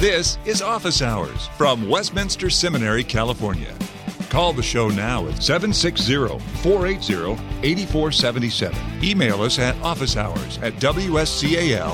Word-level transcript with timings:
This 0.00 0.38
is 0.46 0.62
Office 0.62 1.02
Hours 1.02 1.48
from 1.58 1.86
Westminster 1.86 2.48
Seminary, 2.48 3.04
California. 3.04 3.76
Call 4.30 4.54
the 4.54 4.62
show 4.62 4.88
now 4.88 5.28
at 5.28 5.42
760 5.42 6.38
480 6.62 7.32
8477. 7.62 9.04
Email 9.04 9.42
us 9.42 9.58
at 9.58 9.74
officehours 9.82 10.58
at 10.62 10.72
wscal.edu. 10.76 11.84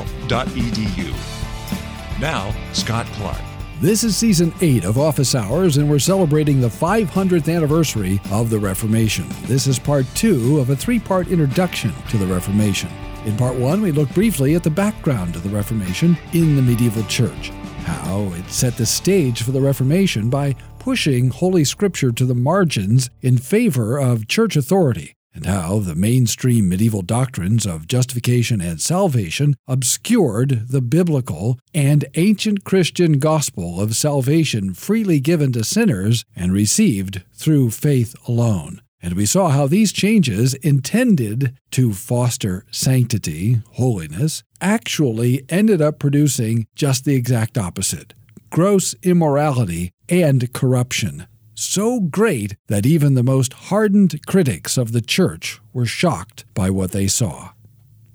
Now, 2.20 2.54
Scott 2.72 3.06
Clark. 3.06 3.40
This 3.80 4.04
is 4.04 4.16
season 4.16 4.54
8 4.60 4.84
of 4.84 4.98
Office 4.98 5.34
Hours, 5.34 5.76
and 5.76 5.90
we're 5.90 5.98
celebrating 5.98 6.60
the 6.60 6.68
500th 6.68 7.52
anniversary 7.52 8.20
of 8.30 8.50
the 8.50 8.58
Reformation. 8.60 9.26
This 9.46 9.66
is 9.66 9.80
part 9.80 10.06
2 10.14 10.60
of 10.60 10.70
a 10.70 10.76
three 10.76 11.00
part 11.00 11.26
introduction 11.26 11.92
to 12.10 12.18
the 12.18 12.26
Reformation. 12.26 12.88
In 13.24 13.36
part 13.36 13.56
1, 13.56 13.82
we 13.82 13.90
look 13.90 14.10
briefly 14.10 14.54
at 14.54 14.62
the 14.62 14.70
background 14.70 15.34
of 15.34 15.42
the 15.42 15.50
Reformation 15.50 16.16
in 16.34 16.54
the 16.54 16.62
medieval 16.62 17.02
church 17.06 17.50
how 17.86 18.32
it 18.34 18.50
set 18.50 18.76
the 18.76 18.84
stage 18.84 19.42
for 19.42 19.52
the 19.52 19.60
Reformation 19.60 20.28
by 20.28 20.56
pushing 20.80 21.30
Holy 21.30 21.64
Scripture 21.64 22.10
to 22.10 22.24
the 22.24 22.34
margins 22.34 23.10
in 23.22 23.38
favor 23.38 23.96
of 23.96 24.26
church 24.26 24.56
authority, 24.56 25.14
and 25.32 25.46
how 25.46 25.78
the 25.78 25.94
mainstream 25.94 26.68
medieval 26.68 27.02
doctrines 27.02 27.64
of 27.64 27.86
justification 27.86 28.60
and 28.60 28.80
salvation 28.80 29.54
obscured 29.68 30.68
the 30.68 30.80
biblical 30.80 31.60
and 31.72 32.04
ancient 32.14 32.64
Christian 32.64 33.20
gospel 33.20 33.80
of 33.80 33.94
salvation 33.94 34.74
freely 34.74 35.20
given 35.20 35.52
to 35.52 35.62
sinners 35.62 36.24
and 36.34 36.52
received 36.52 37.22
through 37.32 37.70
faith 37.70 38.16
alone. 38.26 38.80
And 39.06 39.14
we 39.14 39.24
saw 39.24 39.50
how 39.50 39.68
these 39.68 39.92
changes, 39.92 40.54
intended 40.54 41.56
to 41.70 41.92
foster 41.92 42.64
sanctity, 42.72 43.60
holiness, 43.74 44.42
actually 44.60 45.44
ended 45.48 45.80
up 45.80 46.00
producing 46.00 46.66
just 46.74 47.04
the 47.04 47.14
exact 47.14 47.56
opposite 47.56 48.14
gross 48.50 48.96
immorality 49.04 49.92
and 50.08 50.52
corruption. 50.52 51.28
So 51.54 52.00
great 52.00 52.56
that 52.66 52.84
even 52.84 53.14
the 53.14 53.22
most 53.22 53.52
hardened 53.70 54.26
critics 54.26 54.76
of 54.76 54.90
the 54.90 55.00
church 55.00 55.60
were 55.72 55.86
shocked 55.86 56.44
by 56.52 56.70
what 56.70 56.90
they 56.90 57.06
saw. 57.06 57.50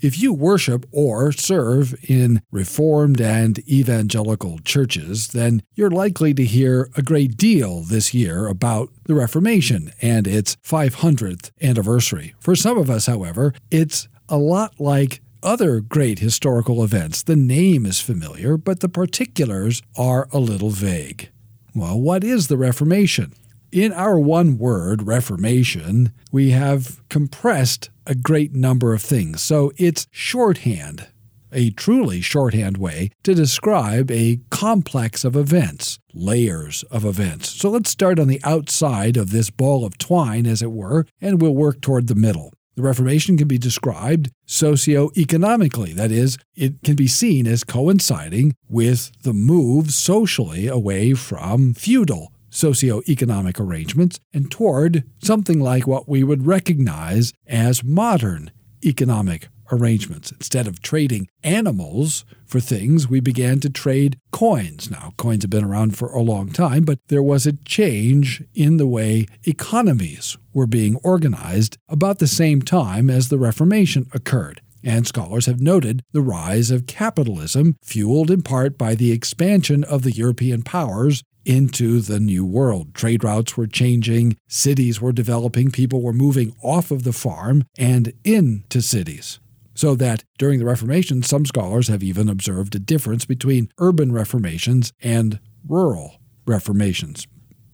If 0.02 0.20
you 0.20 0.34
worship 0.34 0.88
or 0.92 1.32
serve 1.32 1.94
in 2.10 2.42
Reformed 2.50 3.22
and 3.22 3.60
evangelical 3.70 4.58
churches, 4.60 5.28
then 5.28 5.62
you're 5.76 5.92
likely 5.92 6.34
to 6.34 6.44
hear 6.44 6.90
a 6.98 7.04
great 7.04 7.38
deal 7.38 7.84
this 7.84 8.12
year 8.12 8.48
about 8.48 8.90
the 9.06 9.14
Reformation 9.14 9.92
and 10.02 10.26
its 10.26 10.56
500th 10.66 11.52
anniversary. 11.62 12.34
For 12.40 12.56
some 12.56 12.80
of 12.80 12.90
us, 12.90 13.06
however, 13.06 13.54
it's 13.70 14.08
a 14.28 14.40
lot 14.40 14.80
like 14.80 15.22
other 15.44 15.80
great 15.82 16.18
historical 16.18 16.84
events. 16.84 17.22
The 17.22 17.36
name 17.36 17.86
is 17.86 18.02
familiar, 18.02 18.58
but 18.58 18.80
the 18.80 18.90
particulars 18.90 19.84
are 19.96 20.28
a 20.32 20.40
little 20.40 20.72
vague. 20.72 21.30
Well, 21.76 22.02
what 22.02 22.24
is 22.24 22.48
the 22.48 22.58
Reformation? 22.58 23.34
In 23.72 23.94
our 23.94 24.20
one 24.20 24.58
word, 24.58 25.04
Reformation, 25.04 26.12
we 26.30 26.50
have 26.52 27.02
compressed 27.08 27.90
a 28.06 28.14
great 28.14 28.54
number 28.54 28.94
of 28.94 29.02
things. 29.02 29.42
So 29.42 29.72
it's 29.78 30.08
shorthand, 30.12 31.08
a 31.54 31.70
truly 31.70 32.20
shorthand 32.20 32.78
way 32.78 33.12
to 33.24 33.34
describe 33.34 34.12
a 34.12 34.42
complex 34.50 35.24
of 35.24 35.38
events, 35.38 36.00
layers 36.14 36.84
of 36.92 37.06
events. 37.06 37.48
So 37.50 37.70
let's 37.70 37.90
start 37.90 38.20
on 38.20 38.28
the 38.28 38.42
outside 38.44 39.16
of 39.16 39.32
this 39.32 39.50
ball 39.50 39.86
of 39.86 39.98
twine, 39.98 40.46
as 40.46 40.62
it 40.62 40.74
were, 40.74 41.06
and 41.22 41.42
we'll 41.42 41.56
work 41.56 41.80
toward 41.80 42.08
the 42.08 42.16
middle. 42.16 42.52
The 42.76 42.82
Reformation 42.82 43.38
can 43.38 43.48
be 43.48 43.58
described 43.58 44.32
socio-economically. 44.48 45.94
That 45.94 46.12
is, 46.12 46.38
it 46.56 46.84
can 46.84 46.98
be 46.98 47.08
seen 47.08 47.48
as 47.48 47.64
coinciding 47.64 48.54
with 48.68 49.14
the 49.24 49.34
move 49.34 49.92
socially 49.92 50.68
away 50.68 51.14
from 51.14 51.74
feudal 51.74 52.34
socioeconomic 52.52 53.60
arrangements 53.60 54.20
and 54.34 54.52
toward 54.52 55.04
something 55.24 55.60
like 55.60 55.88
what 55.88 56.08
we 56.08 56.24
would 56.24 56.46
recognize 56.46 57.34
as 57.48 57.84
modern 57.84 58.52
economic 58.84 59.48
arrangements. 59.72 60.32
Instead 60.32 60.68
of 60.68 60.82
trading 60.82 61.28
animals 61.44 62.26
for 62.46 62.60
things, 62.60 63.08
we 63.08 63.20
began 63.20 63.60
to 63.62 63.70
trade 63.70 64.20
coins. 64.32 64.92
Now, 64.92 65.14
coins 65.18 65.44
have 65.44 65.50
been 65.50 65.64
around 65.64 65.98
for 65.98 66.12
a 66.12 66.22
long 66.22 66.50
time, 66.50 66.84
but 66.84 67.00
there 67.08 67.24
was 67.24 67.48
a 67.48 67.54
change 67.54 68.44
in 68.54 68.78
the 68.78 68.88
way 68.88 69.28
economies 69.46 70.38
were 70.54 70.68
being 70.68 70.98
organized 70.98 71.78
about 71.88 72.20
the 72.20 72.28
same 72.28 72.62
time 72.62 73.10
as 73.10 73.30
the 73.30 73.38
Reformation 73.38 74.08
occurred. 74.14 74.62
And 74.84 75.08
scholars 75.08 75.46
have 75.46 75.62
noted 75.62 76.04
the 76.12 76.24
rise 76.24 76.72
of 76.72 76.88
capitalism, 76.88 77.76
fueled 77.84 78.32
in 78.32 78.42
part 78.42 78.78
by 78.80 78.96
the 78.96 79.12
expansion 79.12 79.84
of 79.84 80.02
the 80.02 80.12
European 80.12 80.64
powers 80.64 81.24
into 81.46 82.02
the 82.02 82.20
new 82.20 82.46
world. 82.46 82.94
Trade 82.94 83.24
routes 83.24 83.58
were 83.58 83.68
changing, 83.68 84.38
cities 84.48 85.02
were 85.02 85.12
developing, 85.12 85.72
people 85.72 86.02
were 86.02 86.14
moving 86.14 86.56
off 86.64 86.92
of 86.92 87.04
the 87.04 87.14
farm 87.14 87.64
and 87.78 88.14
into 88.24 88.82
cities. 88.82 89.40
So 89.74 89.96
that 89.96 90.24
during 90.38 90.60
the 90.60 90.66
Reformation, 90.66 91.24
some 91.24 91.46
scholars 91.46 91.88
have 91.88 92.04
even 92.04 92.30
observed 92.30 92.76
a 92.76 92.80
difference 92.80 93.26
between 93.26 93.70
urban 93.80 94.12
reformations 94.12 94.94
and 95.02 95.40
rural 95.68 96.18
reformations. 96.46 97.28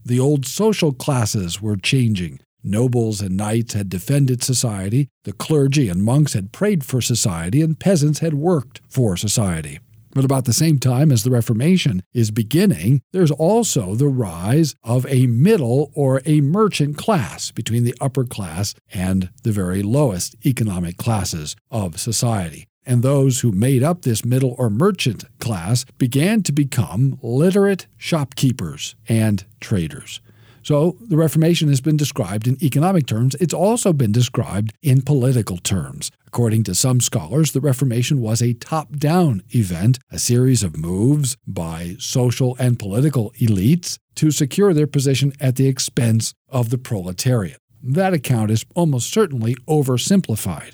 The 0.05 0.19
old 0.19 0.45
social 0.45 0.93
classes 0.93 1.61
were 1.61 1.75
changing. 1.75 2.39
Nobles 2.63 3.21
and 3.21 3.35
knights 3.35 3.73
had 3.73 3.89
defended 3.89 4.43
society, 4.43 5.09
the 5.23 5.33
clergy 5.33 5.89
and 5.89 6.03
monks 6.03 6.33
had 6.33 6.51
prayed 6.51 6.83
for 6.83 7.01
society, 7.01 7.61
and 7.61 7.79
peasants 7.79 8.19
had 8.19 8.33
worked 8.33 8.81
for 8.89 9.15
society. 9.17 9.79
But 10.17 10.25
about 10.25 10.45
the 10.45 10.51
same 10.51 10.79
time 10.79 11.11
as 11.11 11.21
the 11.21 11.29
Reformation 11.29 12.01
is 12.11 12.31
beginning, 12.31 13.03
there's 13.13 13.29
also 13.29 13.93
the 13.93 14.07
rise 14.07 14.73
of 14.83 15.05
a 15.05 15.27
middle 15.27 15.91
or 15.93 16.23
a 16.25 16.41
merchant 16.41 16.97
class 16.97 17.51
between 17.51 17.83
the 17.83 17.93
upper 18.01 18.23
class 18.23 18.73
and 18.91 19.29
the 19.43 19.51
very 19.51 19.83
lowest 19.83 20.35
economic 20.43 20.97
classes 20.97 21.55
of 21.69 21.99
society. 21.99 22.65
And 22.83 23.03
those 23.03 23.41
who 23.41 23.51
made 23.51 23.83
up 23.83 24.01
this 24.01 24.25
middle 24.25 24.55
or 24.57 24.71
merchant 24.71 25.23
class 25.37 25.85
began 25.99 26.41
to 26.41 26.51
become 26.51 27.19
literate 27.21 27.85
shopkeepers 27.95 28.95
and 29.07 29.45
traders. 29.61 30.19
So 30.67 30.97
the 30.99 31.15
Reformation 31.15 31.69
has 31.69 31.79
been 31.79 31.95
described 31.95 32.45
in 32.45 32.61
economic 32.61 33.05
terms. 33.05 33.35
It's 33.35 33.53
also 33.53 33.93
been 33.93 34.11
described 34.11 34.73
in 34.81 35.01
political 35.01 35.55
terms. 35.55 36.11
According 36.27 36.63
to 36.63 36.75
some 36.75 36.99
scholars, 36.99 37.53
the 37.53 37.61
Reformation 37.61 38.19
was 38.19 38.41
a 38.41 38.51
top 38.51 38.97
down 38.97 39.43
event, 39.51 39.97
a 40.11 40.19
series 40.19 40.63
of 40.63 40.75
moves 40.75 41.37
by 41.47 41.95
social 41.99 42.57
and 42.59 42.77
political 42.77 43.31
elites 43.39 43.97
to 44.15 44.29
secure 44.29 44.73
their 44.73 44.87
position 44.87 45.31
at 45.39 45.55
the 45.55 45.69
expense 45.69 46.33
of 46.49 46.69
the 46.69 46.77
proletariat. 46.77 47.61
That 47.81 48.13
account 48.13 48.51
is 48.51 48.65
almost 48.75 49.09
certainly 49.09 49.55
oversimplified. 49.69 50.73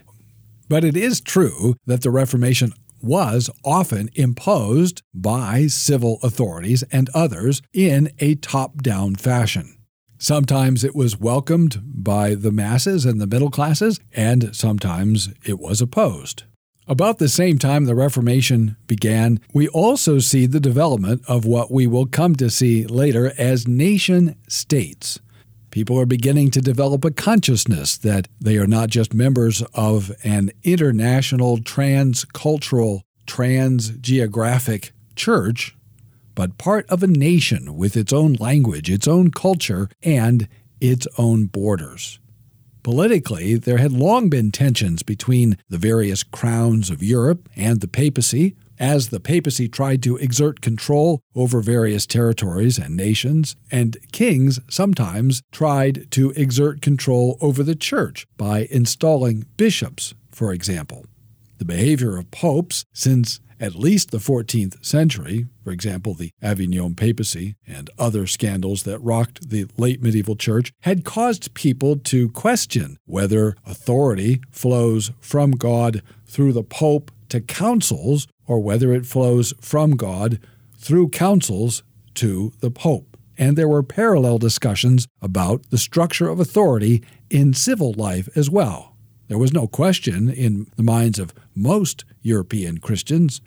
But 0.68 0.84
it 0.84 0.98
is 0.98 1.22
true 1.22 1.76
that 1.86 2.02
the 2.02 2.10
Reformation 2.10 2.74
was 3.00 3.48
often 3.64 4.10
imposed 4.16 5.04
by 5.14 5.68
civil 5.68 6.18
authorities 6.24 6.82
and 6.92 7.12
others 7.14 7.62
in 7.74 8.10
a 8.18 8.34
top 8.34 8.82
down 8.82 9.14
fashion. 9.14 9.78
Sometimes 10.24 10.86
it 10.86 10.96
was 10.96 11.20
welcomed 11.20 11.82
by 11.84 12.34
the 12.34 12.50
masses 12.50 13.04
and 13.04 13.20
the 13.20 13.28
middle 13.28 13.52
classes, 13.52 14.00
and 14.14 14.56
sometimes 14.56 15.34
it 15.46 15.60
was 15.60 15.82
opposed. 15.82 16.44
About 16.88 17.18
the 17.18 17.28
same 17.28 17.60
time 17.60 17.84
the 17.84 17.94
Reformation 17.94 18.78
began, 18.88 19.42
we 19.54 19.68
also 19.68 20.20
see 20.20 20.46
the 20.46 20.62
development 20.62 21.24
of 21.28 21.44
what 21.44 21.72
we 21.72 21.88
will 21.88 22.06
come 22.06 22.38
to 22.38 22.50
see 22.50 22.86
later 22.86 23.34
as 23.38 23.68
nation 23.68 24.38
states. 24.48 25.20
People 25.72 26.00
are 26.00 26.06
beginning 26.06 26.52
to 26.52 26.62
develop 26.62 27.04
a 27.04 27.12
consciousness 27.12 27.98
that 27.98 28.30
they 28.40 28.56
are 28.56 28.66
not 28.66 28.88
just 28.88 29.14
members 29.14 29.62
of 29.74 30.10
an 30.24 30.52
international, 30.64 31.58
transcultural, 31.58 33.02
transgeographic 33.28 34.92
church, 35.18 35.76
but 36.36 36.58
part 36.58 36.86
of 36.90 37.04
a 37.04 37.08
nation 37.08 37.76
with 37.76 37.96
its 37.96 38.14
own 38.14 38.34
language, 38.34 38.90
its 38.90 39.08
own 39.08 39.32
culture, 39.32 39.90
and 40.02 40.48
its 40.80 41.08
own 41.18 41.46
borders. 41.46 42.20
Politically, 42.84 43.56
there 43.56 43.78
had 43.78 43.94
long 43.94 44.30
been 44.30 44.52
tensions 44.52 45.04
between 45.04 45.58
the 45.70 45.78
various 45.78 46.22
crowns 46.22 46.90
of 46.90 47.02
Europe 47.02 47.48
and 47.56 47.80
the 47.80 47.88
papacy, 47.88 48.56
as 48.78 49.08
the 49.08 49.22
papacy 49.22 49.70
tried 49.70 50.04
to 50.04 50.18
exert 50.18 50.60
control 50.60 51.22
over 51.36 51.62
various 51.62 52.06
territories 52.06 52.78
and 52.78 52.98
nations, 52.98 53.56
and 53.72 53.98
kings 54.12 54.60
sometimes 54.70 55.42
tried 55.52 56.12
to 56.12 56.32
exert 56.32 56.82
control 56.82 57.38
over 57.40 57.64
the 57.64 57.76
church 57.76 58.26
by 58.36 58.68
installing 58.70 59.46
bishops, 59.56 60.14
for 60.32 60.52
example. 60.52 61.06
The 61.60 61.66
behavior 61.66 62.18
of 62.18 62.32
popes, 62.32 62.84
since 62.92 63.40
at 63.64 63.76
least 63.76 64.12
the 64.12 64.18
14th 64.18 64.84
century, 64.86 65.48
for 65.64 65.72
example, 65.72 66.14
the 66.14 66.32
Avignon 66.42 66.96
papacy 66.96 67.56
and 67.66 67.90
other 67.98 68.28
scandals 68.28 68.84
that 68.84 69.00
rocked 69.00 69.50
the 69.50 69.66
late 69.78 70.04
medieval 70.04 70.36
church, 70.36 70.74
had 70.82 71.06
caused 71.06 71.54
people 71.54 71.96
to 71.96 72.28
question 72.32 72.98
whether 73.06 73.56
authority 73.66 74.42
flows 74.52 75.12
from 75.22 75.52
God 75.52 76.02
through 76.26 76.52
the 76.52 76.62
pope 76.62 77.10
to 77.30 77.40
councils 77.40 78.28
or 78.46 78.60
whether 78.60 78.92
it 78.92 79.06
flows 79.06 79.54
from 79.62 79.92
God 79.92 80.40
through 80.78 81.08
councils 81.08 81.84
to 82.16 82.52
the 82.60 82.70
Pope. 82.70 83.16
And 83.38 83.58
there 83.58 83.70
were 83.70 83.82
parallel 83.82 84.40
discussions 84.40 85.08
about 85.22 85.70
the 85.70 85.78
structure 85.78 86.28
of 86.28 86.42
authority 86.42 87.02
in 87.30 87.54
civil 87.54 87.94
life 87.94 88.28
as 88.36 88.50
well. 88.50 88.98
There 89.30 89.38
was 89.38 89.54
no 89.54 89.68
question 89.68 90.30
in 90.30 90.68
the 90.76 90.84
minds 90.84 91.18
of 91.18 91.34
most 91.56 92.04
European 92.22 92.80
Christians 92.80 93.40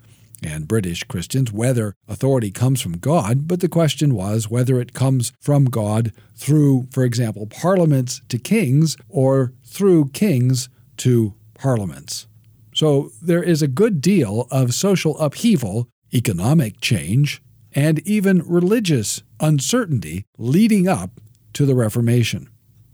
and 0.43 0.67
British 0.67 1.03
Christians 1.03 1.51
whether 1.51 1.95
authority 2.07 2.51
comes 2.51 2.81
from 2.81 2.97
God, 2.97 3.47
but 3.47 3.59
the 3.59 3.69
question 3.69 4.13
was 4.13 4.49
whether 4.49 4.79
it 4.79 4.93
comes 4.93 5.33
from 5.39 5.65
God 5.65 6.11
through, 6.35 6.87
for 6.91 7.03
example, 7.03 7.47
parliaments 7.47 8.21
to 8.29 8.37
kings 8.37 8.97
or 9.09 9.53
through 9.65 10.09
kings 10.09 10.69
to 10.97 11.33
parliaments. 11.55 12.27
So 12.73 13.09
there 13.21 13.43
is 13.43 13.61
a 13.61 13.67
good 13.67 14.01
deal 14.01 14.47
of 14.51 14.73
social 14.73 15.17
upheaval, 15.19 15.87
economic 16.13 16.79
change, 16.79 17.41
and 17.73 17.99
even 18.07 18.43
religious 18.45 19.23
uncertainty 19.39 20.25
leading 20.37 20.87
up 20.87 21.19
to 21.53 21.65
the 21.65 21.75
Reformation. 21.75 22.49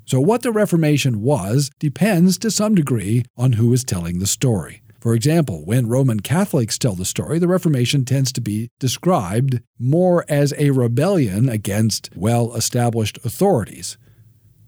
So, 0.05 0.19
what 0.19 0.41
the 0.41 0.51
Reformation 0.51 1.21
was 1.21 1.71
depends 1.79 2.37
to 2.39 2.51
some 2.51 2.75
degree 2.75 3.23
on 3.37 3.53
who 3.53 3.71
is 3.73 3.83
telling 3.83 4.19
the 4.19 4.27
story. 4.27 4.82
For 5.03 5.13
example, 5.13 5.65
when 5.65 5.89
Roman 5.89 6.21
Catholics 6.21 6.77
tell 6.77 6.95
the 6.95 7.03
story, 7.03 7.37
the 7.37 7.49
Reformation 7.49 8.05
tends 8.05 8.31
to 8.31 8.39
be 8.39 8.69
described 8.79 9.59
more 9.77 10.23
as 10.29 10.53
a 10.57 10.69
rebellion 10.69 11.49
against 11.49 12.09
well 12.15 12.55
established 12.55 13.19
authorities. 13.25 13.97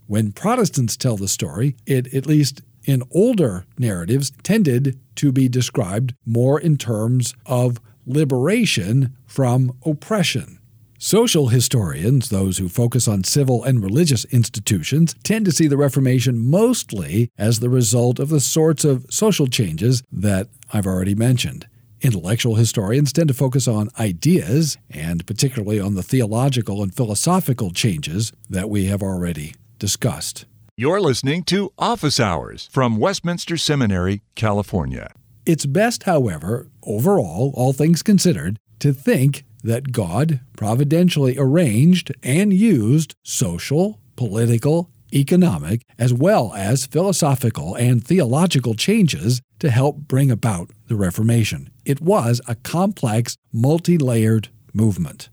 When 0.06 0.32
Protestants 0.32 0.94
tell 0.98 1.16
the 1.16 1.26
story, 1.26 1.74
it, 1.86 2.12
at 2.12 2.26
least 2.26 2.60
in 2.84 3.02
older 3.12 3.64
narratives, 3.78 4.30
tended 4.42 5.00
to 5.14 5.32
be 5.32 5.48
described 5.48 6.12
more 6.26 6.60
in 6.60 6.76
terms 6.76 7.32
of 7.46 7.80
liberation 8.04 9.16
from 9.24 9.72
oppression. 9.86 10.58
Social 10.98 11.48
historians, 11.48 12.30
those 12.30 12.56
who 12.56 12.70
focus 12.70 13.06
on 13.06 13.22
civil 13.22 13.62
and 13.62 13.82
religious 13.82 14.24
institutions, 14.26 15.14
tend 15.22 15.44
to 15.44 15.52
see 15.52 15.66
the 15.66 15.76
Reformation 15.76 16.38
mostly 16.38 17.30
as 17.36 17.60
the 17.60 17.68
result 17.68 18.18
of 18.18 18.30
the 18.30 18.40
sorts 18.40 18.82
of 18.82 19.04
social 19.10 19.46
changes 19.46 20.02
that 20.10 20.48
I've 20.72 20.86
already 20.86 21.14
mentioned. 21.14 21.66
Intellectual 22.00 22.54
historians 22.54 23.12
tend 23.12 23.28
to 23.28 23.34
focus 23.34 23.68
on 23.68 23.90
ideas, 23.98 24.78
and 24.88 25.26
particularly 25.26 25.78
on 25.78 25.96
the 25.96 26.02
theological 26.02 26.82
and 26.82 26.94
philosophical 26.94 27.70
changes 27.70 28.32
that 28.48 28.70
we 28.70 28.86
have 28.86 29.02
already 29.02 29.54
discussed. 29.78 30.46
You're 30.78 31.00
listening 31.00 31.42
to 31.44 31.72
Office 31.78 32.18
Hours 32.18 32.70
from 32.72 32.96
Westminster 32.96 33.58
Seminary, 33.58 34.22
California. 34.34 35.12
It's 35.44 35.66
best, 35.66 36.04
however, 36.04 36.68
overall, 36.82 37.52
all 37.54 37.72
things 37.72 38.02
considered, 38.02 38.58
to 38.78 38.92
think 38.92 39.44
that 39.66 39.92
God 39.92 40.40
providentially 40.56 41.36
arranged 41.36 42.12
and 42.22 42.52
used 42.52 43.14
social, 43.22 44.00
political, 44.14 44.90
economic, 45.12 45.82
as 45.98 46.14
well 46.14 46.52
as 46.54 46.86
philosophical 46.86 47.74
and 47.74 48.04
theological 48.04 48.74
changes 48.74 49.40
to 49.58 49.70
help 49.70 49.96
bring 49.98 50.30
about 50.30 50.70
the 50.88 50.96
Reformation. 50.96 51.70
It 51.84 52.00
was 52.00 52.40
a 52.46 52.54
complex, 52.54 53.36
multi 53.52 53.98
layered 53.98 54.48
movement. 54.72 55.28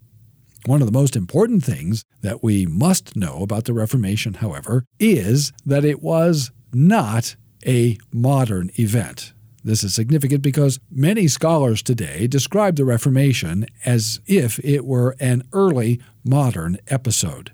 One 0.66 0.80
of 0.80 0.86
the 0.86 0.98
most 0.98 1.14
important 1.14 1.62
things 1.62 2.04
that 2.22 2.42
we 2.42 2.66
must 2.66 3.16
know 3.16 3.42
about 3.42 3.64
the 3.64 3.74
Reformation, 3.74 4.34
however, 4.34 4.84
is 4.98 5.52
that 5.64 5.84
it 5.84 6.02
was 6.02 6.50
not 6.72 7.36
a 7.66 7.98
modern 8.12 8.70
event. 8.76 9.32
This 9.64 9.82
is 9.82 9.94
significant 9.94 10.42
because 10.42 10.78
many 10.90 11.26
scholars 11.26 11.82
today 11.82 12.26
describe 12.26 12.76
the 12.76 12.84
Reformation 12.84 13.64
as 13.86 14.20
if 14.26 14.62
it 14.62 14.84
were 14.84 15.16
an 15.18 15.42
early 15.54 16.02
modern 16.22 16.76
episode. 16.88 17.52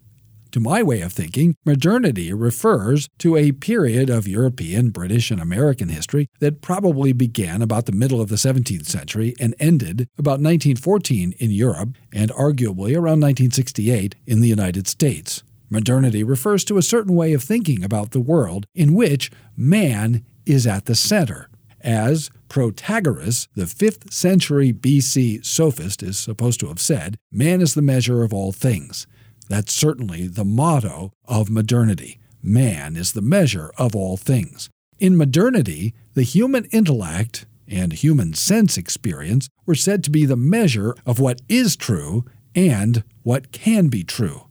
To 0.50 0.58
my 0.58 0.82
way 0.82 1.02
of 1.02 1.12
thinking, 1.12 1.54
modernity 1.64 2.32
refers 2.32 3.08
to 3.18 3.36
a 3.36 3.52
period 3.52 4.10
of 4.10 4.26
European, 4.26 4.90
British, 4.90 5.30
and 5.30 5.40
American 5.40 5.88
history 5.88 6.26
that 6.40 6.60
probably 6.60 7.12
began 7.12 7.62
about 7.62 7.86
the 7.86 7.92
middle 7.92 8.20
of 8.20 8.28
the 8.28 8.34
17th 8.34 8.86
century 8.86 9.36
and 9.38 9.54
ended 9.60 10.08
about 10.18 10.40
1914 10.40 11.34
in 11.38 11.52
Europe 11.52 11.90
and 12.12 12.32
arguably 12.32 12.96
around 12.96 13.20
1968 13.20 14.16
in 14.26 14.40
the 14.40 14.48
United 14.48 14.88
States. 14.88 15.44
Modernity 15.68 16.24
refers 16.24 16.64
to 16.64 16.78
a 16.78 16.82
certain 16.82 17.14
way 17.14 17.32
of 17.32 17.44
thinking 17.44 17.84
about 17.84 18.10
the 18.10 18.18
world 18.18 18.66
in 18.74 18.94
which 18.94 19.30
man 19.56 20.24
is 20.44 20.66
at 20.66 20.86
the 20.86 20.96
center 20.96 21.49
as 21.82 22.30
Protagoras, 22.48 23.48
the 23.54 23.64
5th 23.64 24.12
century 24.12 24.72
BC 24.72 25.44
sophist, 25.44 26.02
is 26.02 26.18
supposed 26.18 26.60
to 26.60 26.68
have 26.68 26.80
said, 26.80 27.16
man 27.30 27.60
is 27.60 27.74
the 27.74 27.82
measure 27.82 28.22
of 28.22 28.34
all 28.34 28.52
things. 28.52 29.06
That's 29.48 29.72
certainly 29.72 30.26
the 30.26 30.44
motto 30.44 31.12
of 31.26 31.50
modernity. 31.50 32.18
Man 32.42 32.96
is 32.96 33.12
the 33.12 33.22
measure 33.22 33.72
of 33.76 33.94
all 33.94 34.16
things. 34.16 34.70
In 34.98 35.16
modernity, 35.16 35.94
the 36.14 36.22
human 36.22 36.66
intellect 36.66 37.46
and 37.66 37.92
human 37.92 38.34
sense 38.34 38.76
experience 38.76 39.48
were 39.66 39.74
said 39.74 40.02
to 40.04 40.10
be 40.10 40.26
the 40.26 40.36
measure 40.36 40.94
of 41.06 41.20
what 41.20 41.40
is 41.48 41.76
true 41.76 42.24
and 42.54 43.04
what 43.22 43.52
can 43.52 43.88
be 43.88 44.02
true. 44.02 44.42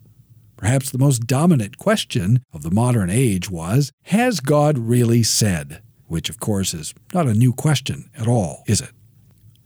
Perhaps 0.57 0.91
the 0.91 0.97
most 0.97 1.27
dominant 1.27 1.77
question 1.77 2.43
of 2.53 2.63
the 2.63 2.71
modern 2.71 3.09
age 3.09 3.49
was 3.49 3.91
Has 4.03 4.39
God 4.39 4.77
really 4.77 5.23
said? 5.23 5.81
Which 6.09 6.29
of 6.29 6.39
course 6.39 6.73
is 6.73 6.93
not 7.13 7.27
a 7.27 7.33
new 7.33 7.53
question 7.53 8.09
at 8.17 8.27
all, 8.27 8.63
is 8.67 8.81
it? 8.81 8.91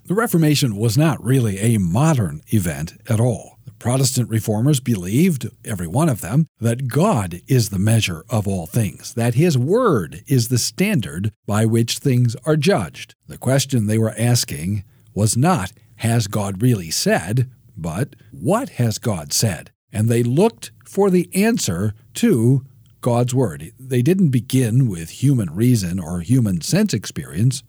The 0.05 0.13
Reformation 0.13 0.75
was 0.75 0.97
not 0.97 1.23
really 1.23 1.57
a 1.59 1.79
modern 1.79 2.41
event 2.49 2.93
at 3.09 3.19
all. 3.19 3.57
The 3.65 3.71
Protestant 3.71 4.29
reformers 4.29 4.81
believed, 4.81 5.49
every 5.63 5.87
one 5.87 6.09
of 6.09 6.19
them, 6.21 6.47
that 6.59 6.89
God 6.89 7.41
is 7.47 7.69
the 7.69 7.79
measure 7.79 8.25
of 8.29 8.45
all 8.47 8.65
things, 8.67 9.13
that 9.13 9.35
His 9.35 9.57
Word 9.57 10.21
is 10.27 10.49
the 10.49 10.57
standard 10.57 11.31
by 11.47 11.65
which 11.65 11.99
things 11.99 12.35
are 12.45 12.57
judged. 12.57 13.15
The 13.27 13.37
question 13.37 13.87
they 13.87 13.97
were 13.97 14.13
asking 14.17 14.83
was 15.13 15.37
not, 15.37 15.71
Has 15.97 16.27
God 16.27 16.61
really 16.61 16.91
said? 16.91 17.49
but, 17.77 18.15
What 18.31 18.69
has 18.71 18.99
God 18.99 19.33
said? 19.33 19.71
And 19.91 20.09
they 20.09 20.23
looked 20.23 20.71
for 20.85 21.09
the 21.09 21.29
answer 21.33 21.93
to 22.15 22.65
God's 23.03 23.35
Word. 23.35 23.71
They 23.77 24.01
didn't 24.01 24.29
begin 24.29 24.87
with 24.89 25.21
human 25.21 25.53
reason 25.53 25.99
or 25.99 26.21
human 26.21 26.61
sense 26.61 26.93
experience, 26.93 27.61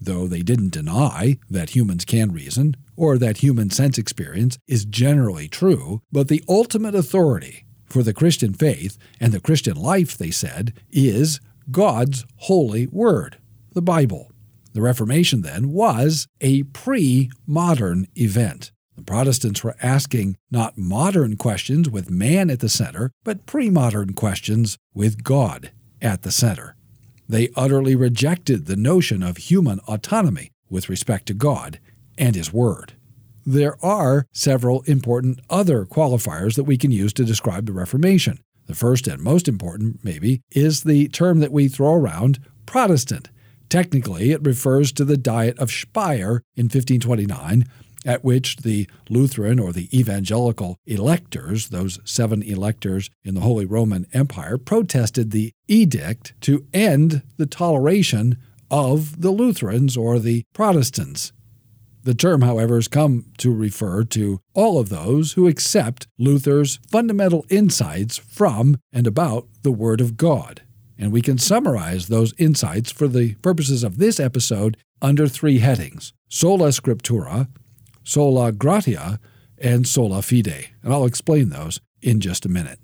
though 0.00 0.28
they 0.28 0.42
didn't 0.42 0.72
deny 0.74 1.38
that 1.50 1.70
humans 1.70 2.04
can 2.04 2.30
reason 2.30 2.76
or 2.94 3.16
that 3.18 3.38
human 3.38 3.70
sense 3.70 3.96
experience 3.96 4.58
is 4.68 4.84
generally 4.84 5.48
true, 5.48 6.02
but 6.12 6.28
the 6.28 6.44
ultimate 6.46 6.94
authority 6.94 7.64
for 7.86 8.02
the 8.02 8.12
Christian 8.12 8.52
faith 8.52 8.98
and 9.18 9.32
the 9.32 9.40
Christian 9.40 9.76
life, 9.76 10.16
they 10.16 10.30
said, 10.30 10.74
is 10.90 11.40
God's 11.70 12.26
holy 12.36 12.86
Word, 12.86 13.38
the 13.72 13.82
Bible. 13.82 14.30
The 14.74 14.82
Reformation, 14.82 15.40
then, 15.42 15.70
was 15.70 16.26
a 16.40 16.64
pre 16.64 17.30
modern 17.46 18.08
event. 18.14 18.72
The 18.96 19.02
Protestants 19.02 19.64
were 19.64 19.76
asking 19.82 20.36
not 20.50 20.76
modern 20.76 21.36
questions 21.36 21.88
with 21.88 22.10
man 22.10 22.50
at 22.50 22.60
the 22.60 22.68
center, 22.68 23.10
but 23.24 23.46
pre 23.46 23.70
modern 23.70 24.12
questions 24.12 24.76
with 24.94 25.24
God 25.24 25.70
at 26.00 26.22
the 26.22 26.30
center. 26.30 26.76
They 27.28 27.48
utterly 27.56 27.96
rejected 27.96 28.66
the 28.66 28.76
notion 28.76 29.22
of 29.22 29.36
human 29.38 29.80
autonomy 29.88 30.50
with 30.68 30.88
respect 30.88 31.26
to 31.26 31.34
God 31.34 31.78
and 32.18 32.36
His 32.36 32.52
Word. 32.52 32.94
There 33.44 33.82
are 33.84 34.26
several 34.32 34.82
important 34.82 35.40
other 35.48 35.84
qualifiers 35.84 36.54
that 36.56 36.64
we 36.64 36.76
can 36.76 36.90
use 36.90 37.12
to 37.14 37.24
describe 37.24 37.66
the 37.66 37.72
Reformation. 37.72 38.38
The 38.66 38.74
first 38.74 39.08
and 39.08 39.20
most 39.20 39.48
important, 39.48 40.04
maybe, 40.04 40.42
is 40.50 40.84
the 40.84 41.08
term 41.08 41.40
that 41.40 41.52
we 41.52 41.68
throw 41.68 41.94
around 41.94 42.38
Protestant. 42.66 43.30
Technically, 43.68 44.30
it 44.30 44.46
refers 44.46 44.92
to 44.92 45.04
the 45.04 45.16
Diet 45.16 45.58
of 45.58 45.70
Speyer 45.72 46.42
in 46.54 46.64
1529, 46.64 47.64
at 48.04 48.24
which 48.24 48.56
the 48.58 48.88
Lutheran 49.08 49.58
or 49.58 49.72
the 49.72 49.88
evangelical 49.96 50.78
electors, 50.86 51.68
those 51.68 52.00
seven 52.04 52.42
electors 52.42 53.10
in 53.24 53.34
the 53.34 53.40
Holy 53.40 53.66
Roman 53.66 54.06
Empire, 54.12 54.58
protested 54.58 55.30
the 55.30 55.52
edict 55.68 56.34
to 56.42 56.66
end 56.72 57.22
the 57.36 57.46
toleration 57.46 58.38
of 58.70 59.20
the 59.20 59.30
Lutherans 59.30 59.96
or 59.96 60.18
the 60.18 60.44
Protestants. 60.52 61.32
The 62.04 62.14
term, 62.14 62.42
however, 62.42 62.76
has 62.76 62.88
come 62.88 63.26
to 63.38 63.54
refer 63.54 64.02
to 64.04 64.40
all 64.54 64.80
of 64.80 64.88
those 64.88 65.34
who 65.34 65.46
accept 65.46 66.08
Luther's 66.18 66.80
fundamental 66.90 67.46
insights 67.48 68.18
from 68.18 68.76
and 68.92 69.06
about 69.06 69.46
the 69.62 69.70
Word 69.70 70.00
of 70.00 70.16
God. 70.16 70.62
And 70.98 71.12
we 71.12 71.22
can 71.22 71.38
summarize 71.38 72.08
those 72.08 72.34
insights 72.38 72.90
for 72.90 73.06
the 73.06 73.34
purposes 73.36 73.84
of 73.84 73.98
this 73.98 74.18
episode 74.18 74.76
under 75.00 75.28
three 75.28 75.58
headings 75.58 76.12
Sola 76.28 76.68
Scriptura, 76.68 77.48
sola 78.02 78.52
gratia, 78.52 79.18
and 79.58 79.86
sola 79.86 80.22
fide. 80.22 80.70
And 80.82 80.92
I'll 80.92 81.04
explain 81.04 81.48
those 81.48 81.80
in 82.00 82.20
just 82.20 82.44
a 82.44 82.50
minute. 82.50 82.78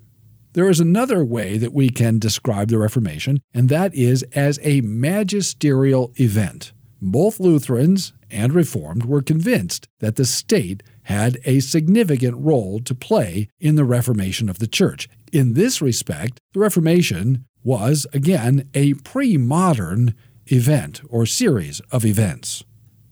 There 0.53 0.71
is 0.71 0.81
another 0.81 1.25
way 1.25 1.59
that 1.59 1.73
we 1.73 1.91
can 1.91 2.19
describe 2.19 2.69
the 2.69 2.79
Reformation, 2.79 3.41
and 3.53 3.69
that 3.69 3.95
is 3.95 4.23
as 4.35 4.59
a 4.63 4.81
magisterial 4.81 6.13
event. 6.17 6.73
Both 7.01 7.39
Lutherans 7.39 8.13
and 8.31 8.53
Reformed 8.53 9.05
were 9.05 9.23
convinced 9.23 9.87
that 10.01 10.17
the 10.17 10.25
state 10.25 10.83
had 11.05 11.39
a 11.45 11.61
significant 11.61 12.37
role 12.39 12.81
to 12.81 12.95
play 12.95 13.49
in 13.61 13.77
the 13.77 13.85
Reformation 13.85 14.49
of 14.49 14.59
the 14.59 14.67
Church. 14.67 15.09
In 15.33 15.55
this 15.55 15.81
respect, 15.81 16.41
the 16.53 16.61
Reformation 16.61 17.45
was, 17.63 18.07
again, 18.13 18.69
a 18.75 18.95
pre 18.95 19.37
modern 19.37 20.15
event 20.47 21.03
or 21.09 21.27
series 21.27 21.81
of 21.93 22.05
events. 22.05 22.65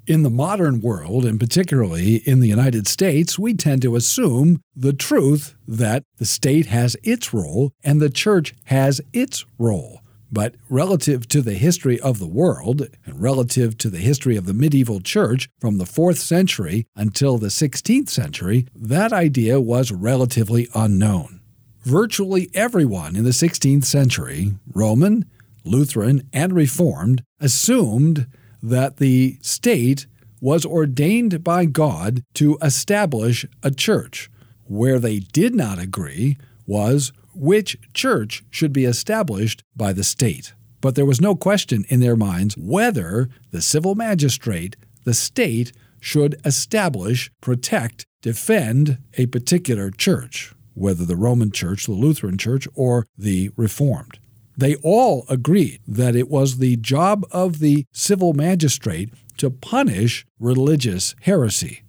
In 0.06 0.22
the 0.22 0.30
modern 0.30 0.82
world, 0.82 1.24
and 1.24 1.40
particularly 1.40 2.16
in 2.18 2.38
the 2.38 2.46
United 2.46 2.86
States, 2.86 3.40
we 3.40 3.54
tend 3.54 3.82
to 3.82 3.96
assume 3.96 4.60
the 4.76 4.92
truth 4.92 5.56
that 5.66 6.04
the 6.18 6.24
state 6.24 6.66
has 6.66 6.96
its 7.02 7.34
role 7.34 7.72
and 7.82 8.00
the 8.00 8.08
church 8.08 8.54
has 8.66 9.00
its 9.12 9.44
role. 9.58 10.02
But 10.30 10.54
relative 10.68 11.26
to 11.28 11.42
the 11.42 11.54
history 11.54 11.98
of 11.98 12.20
the 12.20 12.28
world, 12.28 12.86
and 13.04 13.20
relative 13.20 13.76
to 13.78 13.90
the 13.90 13.98
history 13.98 14.36
of 14.36 14.46
the 14.46 14.54
medieval 14.54 15.00
church 15.00 15.48
from 15.60 15.78
the 15.78 15.84
4th 15.84 16.18
century 16.18 16.86
until 16.94 17.36
the 17.36 17.48
16th 17.48 18.08
century, 18.08 18.68
that 18.76 19.12
idea 19.12 19.60
was 19.60 19.90
relatively 19.90 20.68
unknown. 20.72 21.40
Virtually 21.82 22.48
everyone 22.54 23.16
in 23.16 23.24
the 23.24 23.30
16th 23.30 23.84
century, 23.84 24.52
Roman, 24.72 25.24
Lutheran, 25.64 26.28
and 26.32 26.52
Reformed, 26.52 27.24
assumed 27.40 28.28
that 28.62 28.96
the 28.96 29.38
state 29.42 30.06
was 30.40 30.64
ordained 30.64 31.42
by 31.42 31.64
God 31.64 32.22
to 32.34 32.58
establish 32.62 33.46
a 33.62 33.70
church. 33.70 34.30
Where 34.64 34.98
they 34.98 35.20
did 35.20 35.54
not 35.54 35.78
agree 35.78 36.36
was 36.66 37.12
which 37.34 37.76
church 37.94 38.44
should 38.50 38.72
be 38.72 38.84
established 38.84 39.62
by 39.74 39.92
the 39.92 40.04
state. 40.04 40.54
But 40.80 40.94
there 40.94 41.06
was 41.06 41.20
no 41.20 41.34
question 41.34 41.84
in 41.88 42.00
their 42.00 42.16
minds 42.16 42.56
whether 42.56 43.28
the 43.50 43.62
civil 43.62 43.94
magistrate, 43.94 44.76
the 45.04 45.14
state, 45.14 45.72
should 46.00 46.36
establish, 46.44 47.30
protect, 47.40 48.06
defend 48.22 48.98
a 49.14 49.26
particular 49.26 49.90
church, 49.90 50.54
whether 50.74 51.04
the 51.04 51.16
Roman 51.16 51.50
Church, 51.50 51.86
the 51.86 51.92
Lutheran 51.92 52.38
Church, 52.38 52.68
or 52.74 53.06
the 53.16 53.50
Reformed. 53.56 54.18
They 54.56 54.76
all 54.76 55.26
agreed 55.28 55.80
that 55.86 56.16
it 56.16 56.30
was 56.30 56.56
the 56.56 56.76
job 56.76 57.26
of 57.30 57.58
the 57.58 57.84
civil 57.92 58.32
magistrate 58.32 59.10
to 59.36 59.50
punish 59.50 60.26
religious 60.38 61.14
heresy. 61.22 61.82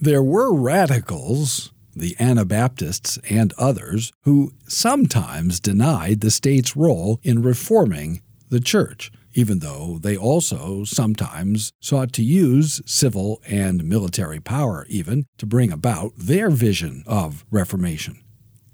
There 0.00 0.22
were 0.22 0.54
radicals, 0.54 1.72
the 1.94 2.14
Anabaptists 2.20 3.18
and 3.30 3.54
others, 3.56 4.12
who 4.24 4.52
sometimes 4.68 5.58
denied 5.58 6.20
the 6.20 6.30
state's 6.30 6.76
role 6.76 7.18
in 7.22 7.42
reforming 7.42 8.20
the 8.50 8.60
church, 8.60 9.10
even 9.32 9.60
though 9.60 9.98
they 9.98 10.16
also 10.16 10.84
sometimes 10.84 11.72
sought 11.80 12.12
to 12.12 12.22
use 12.22 12.82
civil 12.84 13.40
and 13.46 13.84
military 13.84 14.40
power, 14.40 14.86
even 14.90 15.24
to 15.38 15.46
bring 15.46 15.72
about 15.72 16.12
their 16.18 16.50
vision 16.50 17.02
of 17.06 17.46
reformation. 17.50 18.18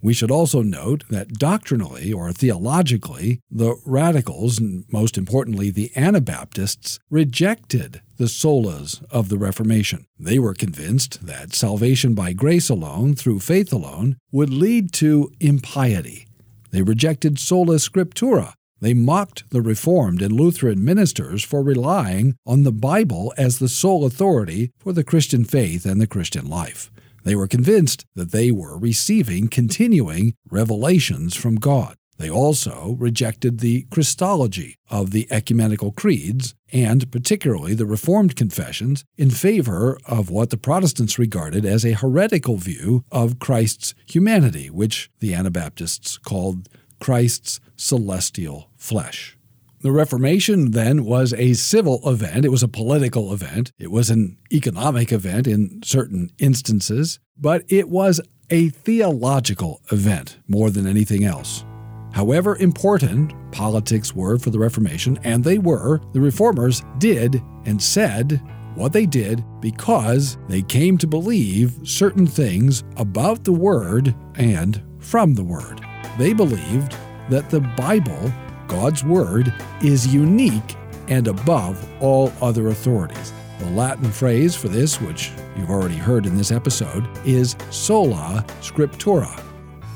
We 0.02 0.14
should 0.14 0.32
also 0.32 0.62
note 0.62 1.04
that 1.10 1.34
doctrinally 1.34 2.12
or 2.12 2.32
theologically, 2.32 3.40
the 3.48 3.76
radicals, 3.86 4.58
and 4.58 4.84
most 4.90 5.16
importantly 5.16 5.70
the 5.70 5.92
Anabaptists, 5.94 6.98
rejected 7.08 8.02
the 8.16 8.24
solas 8.24 9.04
of 9.10 9.28
the 9.28 9.38
Reformation. 9.38 10.06
They 10.18 10.40
were 10.40 10.54
convinced 10.54 11.24
that 11.24 11.54
salvation 11.54 12.14
by 12.14 12.32
grace 12.32 12.68
alone, 12.68 13.14
through 13.14 13.40
faith 13.40 13.72
alone, 13.72 14.16
would 14.32 14.50
lead 14.50 14.92
to 14.94 15.30
impiety. 15.38 16.26
They 16.72 16.82
rejected 16.82 17.38
sola 17.38 17.76
scriptura. 17.76 18.54
They 18.80 18.94
mocked 18.94 19.48
the 19.50 19.62
Reformed 19.62 20.20
and 20.20 20.32
Lutheran 20.32 20.84
ministers 20.84 21.44
for 21.44 21.62
relying 21.62 22.34
on 22.44 22.64
the 22.64 22.72
Bible 22.72 23.32
as 23.38 23.60
the 23.60 23.68
sole 23.68 24.04
authority 24.04 24.72
for 24.80 24.92
the 24.92 25.04
Christian 25.04 25.44
faith 25.44 25.86
and 25.86 26.00
the 26.00 26.08
Christian 26.08 26.48
life. 26.48 26.90
They 27.24 27.34
were 27.34 27.48
convinced 27.48 28.04
that 28.14 28.32
they 28.32 28.50
were 28.50 28.78
receiving 28.78 29.48
continuing 29.48 30.34
revelations 30.50 31.36
from 31.36 31.56
God. 31.56 31.96
They 32.18 32.30
also 32.30 32.96
rejected 32.98 33.58
the 33.58 33.86
Christology 33.90 34.76
of 34.90 35.10
the 35.10 35.26
ecumenical 35.30 35.92
creeds, 35.92 36.54
and 36.72 37.10
particularly 37.10 37.74
the 37.74 37.86
Reformed 37.86 38.36
confessions, 38.36 39.04
in 39.16 39.30
favor 39.30 39.98
of 40.06 40.30
what 40.30 40.50
the 40.50 40.56
Protestants 40.56 41.18
regarded 41.18 41.64
as 41.64 41.84
a 41.84 41.92
heretical 41.92 42.58
view 42.58 43.04
of 43.10 43.38
Christ's 43.38 43.94
humanity, 44.06 44.70
which 44.70 45.10
the 45.20 45.34
Anabaptists 45.34 46.18
called 46.18 46.68
Christ's 47.00 47.58
celestial 47.76 48.70
flesh. 48.76 49.36
The 49.82 49.90
Reformation 49.90 50.70
then 50.70 51.04
was 51.04 51.32
a 51.32 51.54
civil 51.54 52.08
event. 52.08 52.44
It 52.44 52.50
was 52.50 52.62
a 52.62 52.68
political 52.68 53.32
event. 53.32 53.72
It 53.80 53.90
was 53.90 54.10
an 54.10 54.38
economic 54.52 55.10
event 55.10 55.48
in 55.48 55.82
certain 55.82 56.30
instances, 56.38 57.18
but 57.36 57.64
it 57.68 57.88
was 57.88 58.20
a 58.48 58.68
theological 58.68 59.80
event 59.90 60.38
more 60.46 60.70
than 60.70 60.86
anything 60.86 61.24
else. 61.24 61.64
However 62.12 62.56
important 62.58 63.34
politics 63.50 64.14
were 64.14 64.38
for 64.38 64.50
the 64.50 64.58
Reformation, 64.60 65.18
and 65.24 65.42
they 65.42 65.58
were, 65.58 66.00
the 66.12 66.20
Reformers 66.20 66.84
did 66.98 67.42
and 67.64 67.82
said 67.82 68.40
what 68.76 68.92
they 68.92 69.04
did 69.04 69.44
because 69.60 70.38
they 70.48 70.62
came 70.62 70.96
to 70.98 71.08
believe 71.08 71.76
certain 71.82 72.28
things 72.28 72.84
about 72.98 73.42
the 73.42 73.52
Word 73.52 74.14
and 74.36 74.80
from 75.00 75.34
the 75.34 75.42
Word. 75.42 75.80
They 76.18 76.34
believed 76.34 76.96
that 77.30 77.50
the 77.50 77.60
Bible 77.76 78.32
God's 78.72 79.04
Word 79.04 79.52
is 79.82 80.06
unique 80.14 80.76
and 81.08 81.28
above 81.28 81.86
all 82.00 82.32
other 82.40 82.68
authorities. 82.68 83.34
The 83.58 83.68
Latin 83.72 84.10
phrase 84.10 84.56
for 84.56 84.68
this, 84.68 84.98
which 84.98 85.30
you've 85.54 85.68
already 85.68 85.96
heard 85.96 86.24
in 86.24 86.38
this 86.38 86.50
episode, 86.50 87.06
is 87.26 87.54
sola 87.68 88.42
scriptura. 88.62 89.38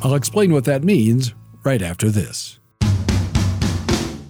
I'll 0.02 0.14
explain 0.14 0.52
what 0.52 0.64
that 0.64 0.84
means 0.84 1.34
right 1.64 1.80
after 1.80 2.10
this. 2.10 2.58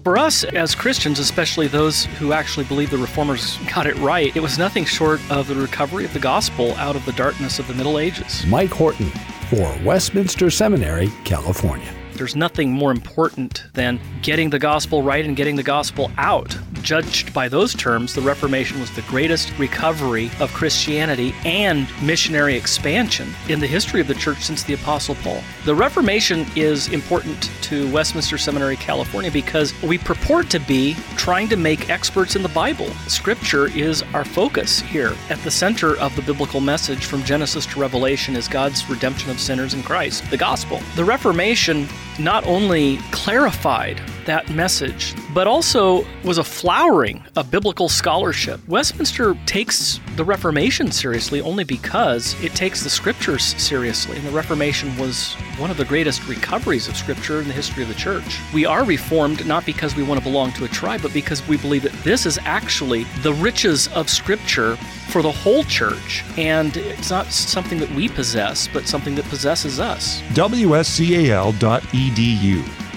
For 0.04 0.16
us 0.16 0.44
as 0.44 0.76
Christians, 0.76 1.18
especially 1.18 1.66
those 1.66 2.04
who 2.04 2.32
actually 2.32 2.66
believe 2.66 2.90
the 2.90 2.98
reformers 2.98 3.58
got 3.74 3.88
it 3.88 3.96
right, 3.96 4.34
it 4.36 4.40
was 4.40 4.58
nothing 4.58 4.84
short 4.84 5.20
of 5.28 5.48
the 5.48 5.56
recovery 5.56 6.04
of 6.04 6.12
the 6.12 6.20
gospel 6.20 6.70
out 6.74 6.94
of 6.94 7.04
the 7.04 7.12
darkness 7.14 7.58
of 7.58 7.66
the 7.66 7.74
Middle 7.74 7.98
Ages. 7.98 8.46
Mike 8.46 8.70
Horton 8.70 9.10
for 9.50 9.76
Westminster 9.84 10.50
Seminary, 10.50 11.10
California. 11.24 11.92
There's 12.16 12.36
nothing 12.36 12.72
more 12.72 12.90
important 12.90 13.64
than 13.74 14.00
getting 14.22 14.50
the 14.50 14.58
gospel 14.58 15.02
right 15.02 15.24
and 15.24 15.36
getting 15.36 15.56
the 15.56 15.62
gospel 15.62 16.10
out. 16.16 16.56
Judged 16.82 17.34
by 17.34 17.48
those 17.48 17.74
terms, 17.74 18.14
the 18.14 18.20
Reformation 18.20 18.80
was 18.80 18.90
the 18.94 19.02
greatest 19.02 19.52
recovery 19.58 20.30
of 20.40 20.52
Christianity 20.52 21.34
and 21.44 21.86
missionary 22.02 22.56
expansion 22.56 23.34
in 23.48 23.60
the 23.60 23.66
history 23.66 24.00
of 24.00 24.06
the 24.06 24.14
church 24.14 24.38
since 24.38 24.62
the 24.62 24.74
Apostle 24.74 25.16
Paul. 25.16 25.42
The 25.64 25.74
Reformation 25.74 26.46
is 26.54 26.88
important 26.88 27.50
to 27.62 27.90
Westminster 27.92 28.38
Seminary, 28.38 28.76
California, 28.76 29.30
because 29.30 29.74
we 29.82 29.98
purport 29.98 30.48
to 30.50 30.60
be 30.60 30.94
trying 31.16 31.48
to 31.48 31.56
make 31.56 31.90
experts 31.90 32.36
in 32.36 32.42
the 32.42 32.48
Bible. 32.50 32.88
Scripture 33.08 33.66
is 33.76 34.02
our 34.14 34.24
focus 34.24 34.80
here. 34.80 35.14
At 35.28 35.38
the 35.40 35.50
center 35.50 35.98
of 35.98 36.14
the 36.14 36.22
biblical 36.22 36.60
message 36.60 37.04
from 37.04 37.24
Genesis 37.24 37.66
to 37.66 37.80
Revelation 37.80 38.36
is 38.36 38.48
God's 38.48 38.88
redemption 38.88 39.30
of 39.30 39.40
sinners 39.40 39.74
in 39.74 39.82
Christ, 39.82 40.30
the 40.30 40.36
gospel. 40.36 40.80
The 40.94 41.04
Reformation 41.04 41.88
not 42.18 42.46
only 42.46 42.98
clarified 43.10 44.00
that 44.24 44.50
message, 44.50 45.14
but 45.32 45.46
also 45.46 46.04
was 46.24 46.38
a 46.38 46.44
flowering 46.44 47.24
of 47.36 47.50
biblical 47.50 47.88
scholarship. 47.88 48.60
Westminster 48.68 49.36
takes 49.46 50.00
the 50.16 50.24
Reformation 50.24 50.90
seriously 50.90 51.40
only 51.40 51.64
because 51.64 52.34
it 52.42 52.54
takes 52.54 52.82
the 52.82 52.90
scriptures 52.90 53.44
seriously. 53.44 54.16
And 54.16 54.26
the 54.26 54.32
Reformation 54.32 54.96
was 54.98 55.34
one 55.58 55.70
of 55.70 55.76
the 55.76 55.84
greatest 55.84 56.26
recoveries 56.26 56.88
of 56.88 56.96
scripture 56.96 57.40
in 57.40 57.48
the 57.48 57.54
history 57.54 57.82
of 57.82 57.88
the 57.88 57.94
church. 57.94 58.40
We 58.52 58.66
are 58.66 58.84
reformed 58.84 59.46
not 59.46 59.64
because 59.64 59.94
we 59.94 60.02
want 60.02 60.18
to 60.18 60.24
belong 60.24 60.52
to 60.52 60.64
a 60.64 60.68
tribe, 60.68 61.02
but 61.02 61.12
because 61.12 61.46
we 61.46 61.56
believe 61.56 61.82
that 61.82 61.92
this 62.02 62.26
is 62.26 62.38
actually 62.44 63.04
the 63.22 63.34
riches 63.34 63.88
of 63.88 64.10
scripture 64.10 64.76
for 65.08 65.22
the 65.22 65.32
whole 65.32 65.64
church. 65.64 66.24
And 66.36 66.76
it's 66.76 67.10
not 67.10 67.26
something 67.26 67.78
that 67.78 67.90
we 67.90 68.08
possess, 68.08 68.68
but 68.68 68.86
something 68.86 69.14
that 69.16 69.24
possesses 69.26 69.80
us. 69.80 70.20
WSCAL.edu 70.32 71.56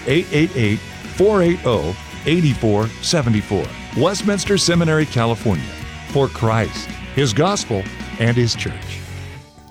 888 0.07 0.79
480 0.79 2.09
8474. 2.25 3.65
Westminster 3.97 4.57
Seminary, 4.57 5.05
California. 5.05 5.63
For 6.09 6.27
Christ, 6.27 6.87
His 7.15 7.33
gospel, 7.33 7.83
and 8.19 8.35
His 8.35 8.55
church. 8.55 8.99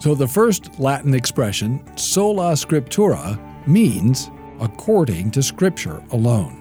So 0.01 0.15
the 0.15 0.29
first 0.29 0.79
Latin 0.79 1.15
expression, 1.15 1.85
sola 1.97 2.53
scriptura, 2.53 3.39
means 3.67 4.31
according 4.61 5.31
to 5.33 5.43
Scripture 5.43 6.03
alone. 6.13 6.58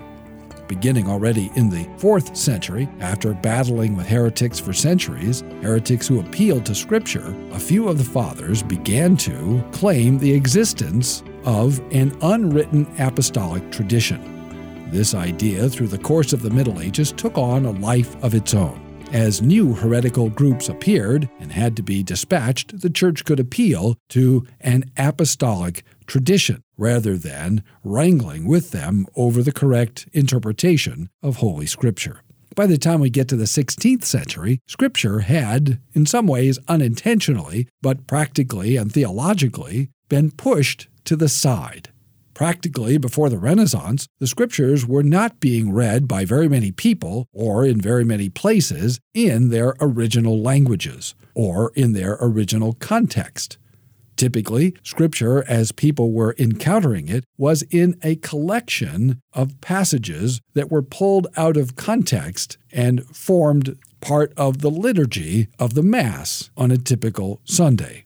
Beginning 0.68 1.08
already 1.08 1.50
in 1.56 1.70
the 1.70 1.86
4th 1.98 2.36
century, 2.36 2.90
after 3.00 3.34
battling 3.34 3.96
with 3.96 4.08
heretics 4.08 4.60
for 4.60 4.74
centuries, 4.74 5.42
heretics 5.62 6.08
who 6.08 6.20
appealed 6.20 6.66
to 6.66 6.76
Scripture, 6.76 7.36
a 7.52 7.60
few 7.60 7.88
of 7.88 7.98
the 7.98 8.04
fathers 8.04 8.64
began 8.64 9.16
to 9.18 9.64
claim 9.72 10.18
the 10.18 10.34
existence 10.34 11.24
of 11.46 11.80
an 11.94 12.18
unwritten 12.22 12.86
apostolic 13.00 13.72
tradition. 13.72 14.90
This 14.92 15.14
idea, 15.14 15.70
through 15.70 15.88
the 15.88 15.98
course 15.98 16.34
of 16.34 16.42
the 16.42 16.50
Middle 16.50 16.82
Ages, 16.82 17.12
took 17.12 17.38
on 17.38 17.66
a 17.66 17.72
life 17.72 18.22
of 18.24 18.36
its 18.36 18.54
own. 18.54 18.87
As 19.12 19.42
new 19.42 19.74
heretical 19.74 20.30
groups 20.30 20.70
appeared 20.70 21.30
and 21.40 21.52
had 21.52 21.76
to 21.78 21.84
be 21.84 22.04
dispatched, 22.04 22.82
the 22.82 22.90
church 22.90 23.26
could 23.26 23.40
appeal 23.40 23.98
to 24.10 24.46
an 24.62 24.92
apostolic 24.98 25.84
tradition 26.06 26.64
rather 26.78 27.18
than 27.18 27.64
wrangling 27.84 28.46
with 28.46 28.72
them 28.72 29.06
over 29.16 29.42
the 29.42 29.52
correct 29.52 30.08
interpretation 30.14 31.10
of 31.24 31.38
Holy 31.38 31.66
Scripture. 31.66 32.22
By 32.56 32.66
the 32.66 32.78
time 32.78 33.02
we 33.02 33.10
get 33.10 33.28
to 33.30 33.36
the 33.36 33.46
16th 33.46 34.04
century, 34.04 34.60
Scripture 34.68 35.20
had, 35.20 35.80
in 35.94 36.06
some 36.06 36.28
ways 36.28 36.58
unintentionally, 36.68 37.68
but 37.82 38.08
practically 38.08 38.78
and 38.78 38.92
theologically, 38.92 39.90
been 40.10 40.32
pushed 40.32 40.88
to 41.06 41.16
the 41.16 41.30
side. 41.30 41.90
Practically, 42.38 43.00
before 43.00 43.32
the 43.32 43.40
Renaissance, 43.40 44.08
the 44.20 44.28
Scriptures 44.28 44.86
were 44.86 45.02
not 45.02 45.40
being 45.40 45.74
read 45.74 46.08
by 46.08 46.24
very 46.24 46.48
many 46.48 46.72
people 46.72 47.28
or 47.34 47.66
in 47.66 47.82
very 47.82 48.06
many 48.06 48.30
places 48.30 49.00
in 49.16 49.50
their 49.50 49.74
original 49.82 50.40
languages 50.40 51.16
or 51.34 51.72
in 51.74 51.94
their 51.94 52.16
original 52.22 52.74
context. 52.74 53.58
Typically, 54.18 54.76
Scripture, 54.84 55.46
as 55.48 55.72
people 55.72 56.12
were 56.12 56.36
encountering 56.38 57.08
it, 57.08 57.26
was 57.40 57.64
in 57.72 57.98
a 58.04 58.18
collection 58.18 59.20
of 59.34 59.60
passages 59.60 60.40
that 60.54 60.70
were 60.70 60.84
pulled 60.84 61.26
out 61.38 61.58
of 61.58 61.76
context 61.76 62.60
and 62.72 63.04
formed 63.08 63.80
part 64.00 64.32
of 64.38 64.62
the 64.62 64.70
liturgy 64.70 65.48
of 65.58 65.74
the 65.74 65.82
Mass 65.82 66.52
on 66.56 66.70
a 66.70 66.78
typical 66.78 67.42
Sunday. 67.46 68.06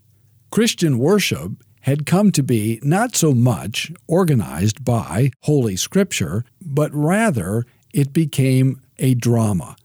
Christian 0.52 1.00
worship 1.00 1.52
had 1.82 2.06
come 2.06 2.32
to 2.32 2.44
be 2.44 2.80
not 2.84 3.16
so 3.16 3.34
much 3.34 3.92
organized 4.08 4.84
by 4.84 5.32
Holy 5.42 5.76
Scripture, 5.76 6.44
but 6.62 6.94
rather 6.94 7.66
it 7.94 8.14
became 8.14 8.80
a 9.00 9.14
drama, 9.16 9.76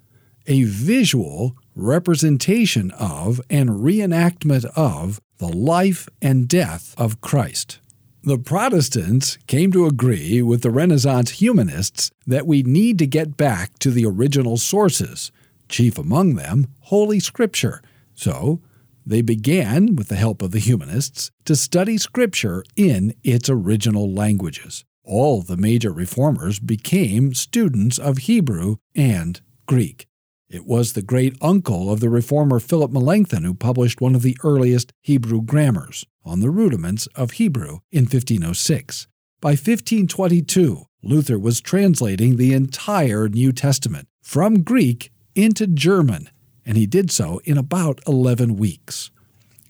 a 0.47 0.65
visual 0.65 1.57
representation 1.75 2.91
of 2.93 3.41
and 3.51 3.69
reenactment 3.71 4.65
of 4.77 5.21
the 5.39 5.49
life 5.49 6.09
and 6.23 6.49
death 6.49 6.95
of 6.97 7.21
Christ. 7.21 7.81
The 8.23 8.39
Protestants 8.39 9.39
came 9.47 9.71
to 9.73 9.87
agree 9.87 10.43
with 10.43 10.63
the 10.63 10.71
Renaissance 10.71 11.31
humanists 11.31 12.11
that 12.27 12.47
we 12.47 12.63
need 12.63 12.99
to 12.99 13.07
get 13.07 13.37
back 13.37 13.79
to 13.79 13.91
the 13.91 14.05
original 14.05 14.57
sources, 14.57 15.31
chief 15.69 15.97
among 15.97 16.35
them 16.35 16.67
Holy 16.81 17.21
Scripture. 17.21 17.83
So, 18.15 18.61
they 19.07 19.23
began, 19.23 19.95
with 19.95 20.09
the 20.09 20.17
help 20.17 20.43
of 20.43 20.51
the 20.51 20.59
humanists, 20.59 21.31
to 21.45 21.55
study 21.55 21.97
Scripture 21.97 22.65
in 22.75 23.15
its 23.23 23.49
original 23.49 24.13
languages. 24.13 24.85
All 25.05 25.41
the 25.41 25.57
major 25.57 25.93
reformers 25.93 26.59
became 26.59 27.33
students 27.33 27.97
of 27.99 28.19
Hebrew 28.19 28.77
and 28.97 29.41
Greek. 29.67 30.09
It 30.49 30.67
was 30.67 30.93
the 30.93 31.03
great 31.03 31.37
uncle 31.41 31.93
of 31.93 32.01
the 32.01 32.11
reformer 32.11 32.61
Philip 32.61 32.91
Melanchthon 32.91 33.45
who 33.45 33.55
published 33.55 34.01
one 34.01 34.15
of 34.15 34.23
the 34.23 34.37
earliest 34.43 34.93
Hebrew 35.03 35.43
grammars 35.43 36.05
on 36.25 36.41
the 36.41 36.51
rudiments 36.51 37.07
of 37.15 37.33
Hebrew 37.33 37.79
in 37.93 38.05
1506. 38.05 39.07
By 39.41 39.51
1522, 39.51 40.87
Luther 41.03 41.39
was 41.39 41.61
translating 41.61 42.37
the 42.37 42.53
entire 42.53 43.29
New 43.29 43.53
Testament 43.53 44.09
from 44.23 44.63
Greek 44.63 45.13
into 45.35 45.67
German, 45.67 46.31
and 46.67 46.77
he 46.77 46.85
did 46.87 47.11
so 47.11 47.41
in 47.45 47.57
about 47.57 48.01
11 48.07 48.57
weeks. 48.57 49.11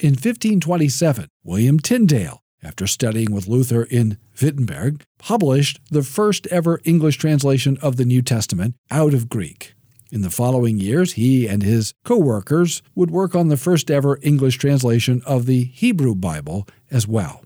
In 0.00 0.10
1527, 0.10 1.28
William 1.44 1.78
Tyndale, 1.78 2.40
after 2.62 2.86
studying 2.86 3.32
with 3.32 3.46
Luther 3.46 3.84
in 3.84 4.18
Wittenberg, 4.42 5.04
published 5.18 5.78
the 5.90 6.02
first 6.02 6.46
ever 6.48 6.80
English 6.84 7.18
translation 7.18 7.78
of 7.80 7.96
the 7.96 8.04
New 8.04 8.22
Testament 8.22 8.74
out 8.90 9.14
of 9.14 9.28
Greek. 9.28 9.74
In 10.10 10.22
the 10.22 10.30
following 10.30 10.78
years, 10.78 11.14
he 11.14 11.46
and 11.46 11.62
his 11.62 11.92
co 12.04 12.16
workers 12.16 12.82
would 12.94 13.10
work 13.10 13.34
on 13.34 13.48
the 13.48 13.56
first 13.56 13.90
ever 13.90 14.18
English 14.22 14.56
translation 14.56 15.20
of 15.26 15.46
the 15.46 15.64
Hebrew 15.64 16.14
Bible 16.14 16.66
as 16.90 17.06
well. 17.06 17.42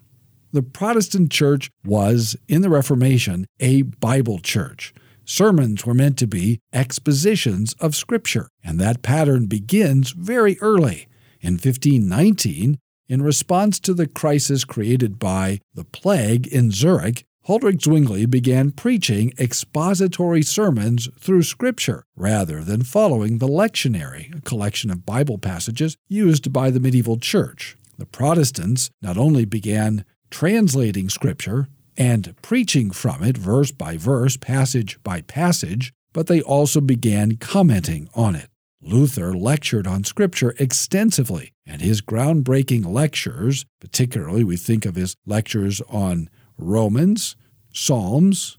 The 0.52 0.62
Protestant 0.62 1.30
church 1.30 1.70
was, 1.84 2.36
in 2.48 2.62
the 2.62 2.68
Reformation, 2.70 3.46
a 3.60 3.82
Bible 3.82 4.40
church. 4.40 4.92
Sermons 5.30 5.86
were 5.86 5.94
meant 5.94 6.18
to 6.18 6.26
be 6.26 6.58
expositions 6.72 7.72
of 7.74 7.94
Scripture, 7.94 8.48
and 8.64 8.80
that 8.80 9.00
pattern 9.00 9.46
begins 9.46 10.10
very 10.10 10.58
early. 10.60 11.06
In 11.40 11.52
1519, 11.52 12.78
in 13.08 13.22
response 13.22 13.78
to 13.78 13.94
the 13.94 14.08
crisis 14.08 14.64
created 14.64 15.20
by 15.20 15.60
the 15.72 15.84
plague 15.84 16.48
in 16.48 16.72
Zurich, 16.72 17.22
Huldrych 17.46 17.80
Zwingli 17.80 18.26
began 18.26 18.72
preaching 18.72 19.32
expository 19.38 20.42
sermons 20.42 21.08
through 21.16 21.44
Scripture 21.44 22.02
rather 22.16 22.64
than 22.64 22.82
following 22.82 23.38
the 23.38 23.46
lectionary, 23.46 24.36
a 24.36 24.40
collection 24.40 24.90
of 24.90 25.06
Bible 25.06 25.38
passages 25.38 25.96
used 26.08 26.52
by 26.52 26.72
the 26.72 26.80
medieval 26.80 27.18
church. 27.18 27.76
The 27.98 28.06
Protestants 28.06 28.90
not 29.00 29.16
only 29.16 29.44
began 29.44 30.04
translating 30.28 31.08
Scripture 31.08 31.68
and 32.00 32.34
preaching 32.40 32.90
from 32.90 33.22
it 33.22 33.36
verse 33.36 33.70
by 33.70 33.94
verse, 33.98 34.38
passage 34.38 34.98
by 35.04 35.20
passage, 35.20 35.92
but 36.14 36.28
they 36.28 36.40
also 36.40 36.80
began 36.80 37.36
commenting 37.36 38.08
on 38.14 38.34
it. 38.34 38.48
Luther 38.80 39.34
lectured 39.34 39.86
on 39.86 40.04
Scripture 40.04 40.54
extensively, 40.58 41.52
and 41.66 41.82
his 41.82 42.00
groundbreaking 42.00 42.86
lectures, 42.86 43.66
particularly 43.80 44.42
we 44.42 44.56
think 44.56 44.86
of 44.86 44.94
his 44.94 45.14
lectures 45.26 45.82
on 45.90 46.30
Romans, 46.56 47.36
Psalms, 47.74 48.56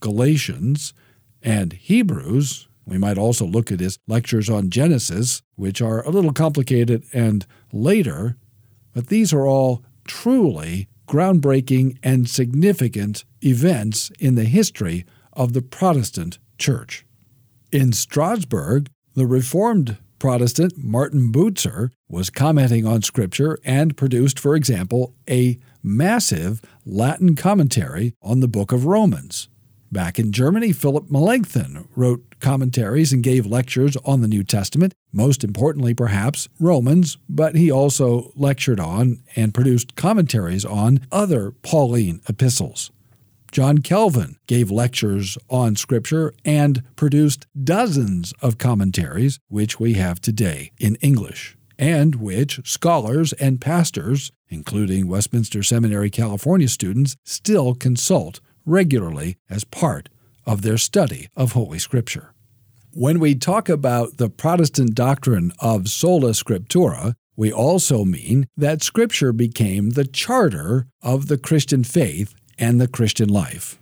Galatians, 0.00 0.94
and 1.42 1.74
Hebrews. 1.74 2.68
We 2.86 2.96
might 2.96 3.18
also 3.18 3.44
look 3.44 3.70
at 3.70 3.80
his 3.80 3.98
lectures 4.08 4.48
on 4.48 4.70
Genesis, 4.70 5.42
which 5.56 5.82
are 5.82 6.02
a 6.06 6.10
little 6.10 6.32
complicated 6.32 7.04
and 7.12 7.44
later, 7.70 8.38
but 8.94 9.08
these 9.08 9.34
are 9.34 9.46
all 9.46 9.84
truly 10.06 10.88
groundbreaking 11.08 11.98
and 12.02 12.28
significant 12.28 13.24
events 13.42 14.12
in 14.20 14.34
the 14.34 14.44
history 14.44 15.04
of 15.32 15.52
the 15.54 15.62
Protestant 15.62 16.38
Church. 16.58 17.04
In 17.72 17.92
Strasbourg, 17.92 18.88
the 19.14 19.26
Reformed 19.26 19.98
Protestant 20.18 20.74
Martin 20.76 21.32
Bucer 21.32 21.90
was 22.08 22.30
commenting 22.30 22.86
on 22.86 23.02
Scripture 23.02 23.58
and 23.64 23.96
produced, 23.96 24.38
for 24.38 24.54
example, 24.54 25.14
a 25.28 25.58
massive 25.82 26.60
Latin 26.84 27.36
commentary 27.36 28.14
on 28.22 28.40
the 28.40 28.48
book 28.48 28.72
of 28.72 28.84
Romans. 28.84 29.48
Back 29.90 30.18
in 30.18 30.32
Germany, 30.32 30.72
Philip 30.72 31.10
Melanchthon 31.10 31.88
wrote 31.96 32.27
commentaries 32.40 33.12
and 33.12 33.22
gave 33.22 33.46
lectures 33.46 33.96
on 34.04 34.20
the 34.20 34.28
New 34.28 34.44
Testament, 34.44 34.94
most 35.12 35.42
importantly, 35.44 35.94
perhaps, 35.94 36.48
Romans, 36.60 37.18
but 37.28 37.54
he 37.54 37.70
also 37.70 38.32
lectured 38.36 38.80
on 38.80 39.20
and 39.36 39.54
produced 39.54 39.96
commentaries 39.96 40.64
on 40.64 41.00
other 41.10 41.50
Pauline 41.62 42.20
epistles. 42.28 42.90
John 43.50 43.78
Calvin 43.78 44.36
gave 44.46 44.70
lectures 44.70 45.38
on 45.48 45.74
Scripture 45.74 46.34
and 46.44 46.82
produced 46.96 47.46
dozens 47.62 48.34
of 48.42 48.58
commentaries, 48.58 49.40
which 49.48 49.80
we 49.80 49.94
have 49.94 50.20
today 50.20 50.70
in 50.78 50.96
English, 50.96 51.56
and 51.78 52.16
which 52.16 52.60
scholars 52.68 53.32
and 53.34 53.60
pastors, 53.60 54.32
including 54.50 55.08
Westminster 55.08 55.62
Seminary 55.62 56.10
California 56.10 56.68
students, 56.68 57.16
still 57.24 57.74
consult 57.74 58.40
regularly 58.66 59.38
as 59.48 59.64
part 59.64 60.10
of 60.48 60.62
their 60.62 60.78
study 60.78 61.28
of 61.36 61.52
Holy 61.52 61.78
Scripture. 61.78 62.32
When 62.92 63.20
we 63.20 63.34
talk 63.34 63.68
about 63.68 64.16
the 64.16 64.30
Protestant 64.30 64.94
doctrine 64.94 65.52
of 65.60 65.88
sola 65.88 66.30
scriptura, 66.30 67.14
we 67.36 67.52
also 67.52 68.04
mean 68.04 68.48
that 68.56 68.82
Scripture 68.82 69.32
became 69.32 69.90
the 69.90 70.06
charter 70.06 70.86
of 71.02 71.28
the 71.28 71.38
Christian 71.38 71.84
faith 71.84 72.34
and 72.58 72.80
the 72.80 72.88
Christian 72.88 73.28
life. 73.28 73.78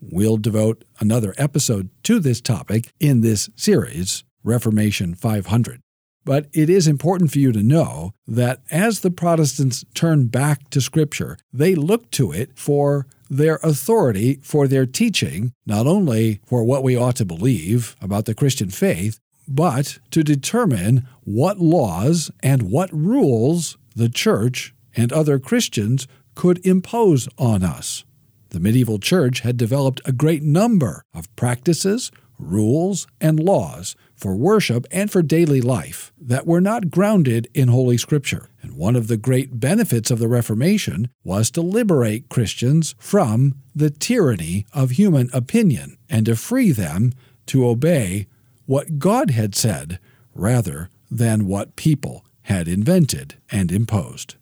We'll 0.00 0.38
devote 0.38 0.84
another 0.98 1.34
episode 1.36 1.90
to 2.04 2.18
this 2.18 2.40
topic 2.40 2.90
in 2.98 3.20
this 3.20 3.50
series, 3.54 4.24
Reformation 4.42 5.14
500. 5.14 5.80
But 6.24 6.48
it 6.52 6.68
is 6.68 6.88
important 6.88 7.30
for 7.30 7.38
you 7.38 7.52
to 7.52 7.62
know 7.62 8.12
that 8.26 8.62
as 8.70 9.00
the 9.00 9.12
Protestants 9.12 9.84
turn 9.94 10.26
back 10.26 10.70
to 10.70 10.80
Scripture, 10.80 11.36
they 11.52 11.76
look 11.76 12.10
to 12.12 12.32
it 12.32 12.58
for 12.58 13.06
their 13.28 13.56
authority 13.62 14.38
for 14.42 14.68
their 14.68 14.86
teaching, 14.86 15.52
not 15.64 15.86
only 15.86 16.40
for 16.46 16.64
what 16.64 16.82
we 16.82 16.96
ought 16.96 17.16
to 17.16 17.24
believe 17.24 17.96
about 18.00 18.24
the 18.24 18.34
Christian 18.34 18.70
faith, 18.70 19.18
but 19.48 19.98
to 20.10 20.24
determine 20.24 21.06
what 21.24 21.58
laws 21.58 22.30
and 22.42 22.62
what 22.70 22.92
rules 22.92 23.76
the 23.94 24.08
church 24.08 24.74
and 24.96 25.12
other 25.12 25.38
Christians 25.38 26.06
could 26.34 26.64
impose 26.66 27.28
on 27.38 27.62
us. 27.62 28.04
The 28.50 28.60
medieval 28.60 28.98
church 28.98 29.40
had 29.40 29.56
developed 29.56 30.00
a 30.04 30.12
great 30.12 30.42
number 30.42 31.02
of 31.14 31.34
practices, 31.36 32.10
rules, 32.38 33.06
and 33.20 33.40
laws 33.40 33.96
for 34.16 34.34
worship 34.34 34.86
and 34.90 35.10
for 35.10 35.22
daily 35.22 35.60
life 35.60 36.12
that 36.18 36.46
were 36.46 36.60
not 36.60 36.90
grounded 36.90 37.48
in 37.54 37.68
Holy 37.68 37.98
Scripture. 37.98 38.48
And 38.62 38.72
one 38.72 38.96
of 38.96 39.08
the 39.08 39.16
great 39.16 39.60
benefits 39.60 40.10
of 40.10 40.18
the 40.18 40.28
Reformation 40.28 41.08
was 41.22 41.50
to 41.52 41.60
liberate 41.60 42.28
Christians 42.28 42.94
from 42.98 43.54
the 43.74 43.90
tyranny 43.90 44.66
of 44.72 44.92
human 44.92 45.30
opinion 45.32 45.98
and 46.08 46.26
to 46.26 46.34
free 46.36 46.72
them 46.72 47.12
to 47.46 47.66
obey 47.66 48.26
what 48.64 48.98
God 48.98 49.30
had 49.30 49.54
said 49.54 50.00
rather 50.34 50.88
than 51.10 51.46
what 51.46 51.76
people 51.76 52.24
had 52.42 52.68
invented 52.68 53.34
and 53.50 53.70
imposed. 53.70 54.36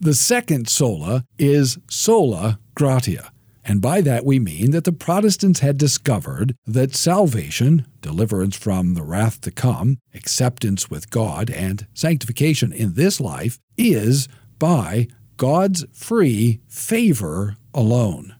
The 0.00 0.14
second 0.14 0.68
sola 0.68 1.24
is 1.38 1.78
sola 1.88 2.58
gratia, 2.74 3.32
and 3.64 3.80
by 3.80 4.00
that 4.00 4.24
we 4.24 4.38
mean 4.38 4.70
that 4.70 4.84
the 4.84 4.92
Protestants 4.92 5.60
had 5.60 5.76
discovered 5.76 6.54
that 6.66 6.94
salvation, 6.94 7.86
deliverance 8.00 8.56
from 8.56 8.94
the 8.94 9.02
wrath 9.02 9.40
to 9.42 9.50
come, 9.50 9.98
acceptance 10.14 10.90
with 10.90 11.10
God, 11.10 11.50
and 11.50 11.86
sanctification 11.94 12.72
in 12.72 12.94
this 12.94 13.20
life 13.20 13.58
is 13.76 14.28
by 14.58 15.08
God's 15.36 15.84
free 15.92 16.60
favor 16.68 17.56
alone. 17.74 18.34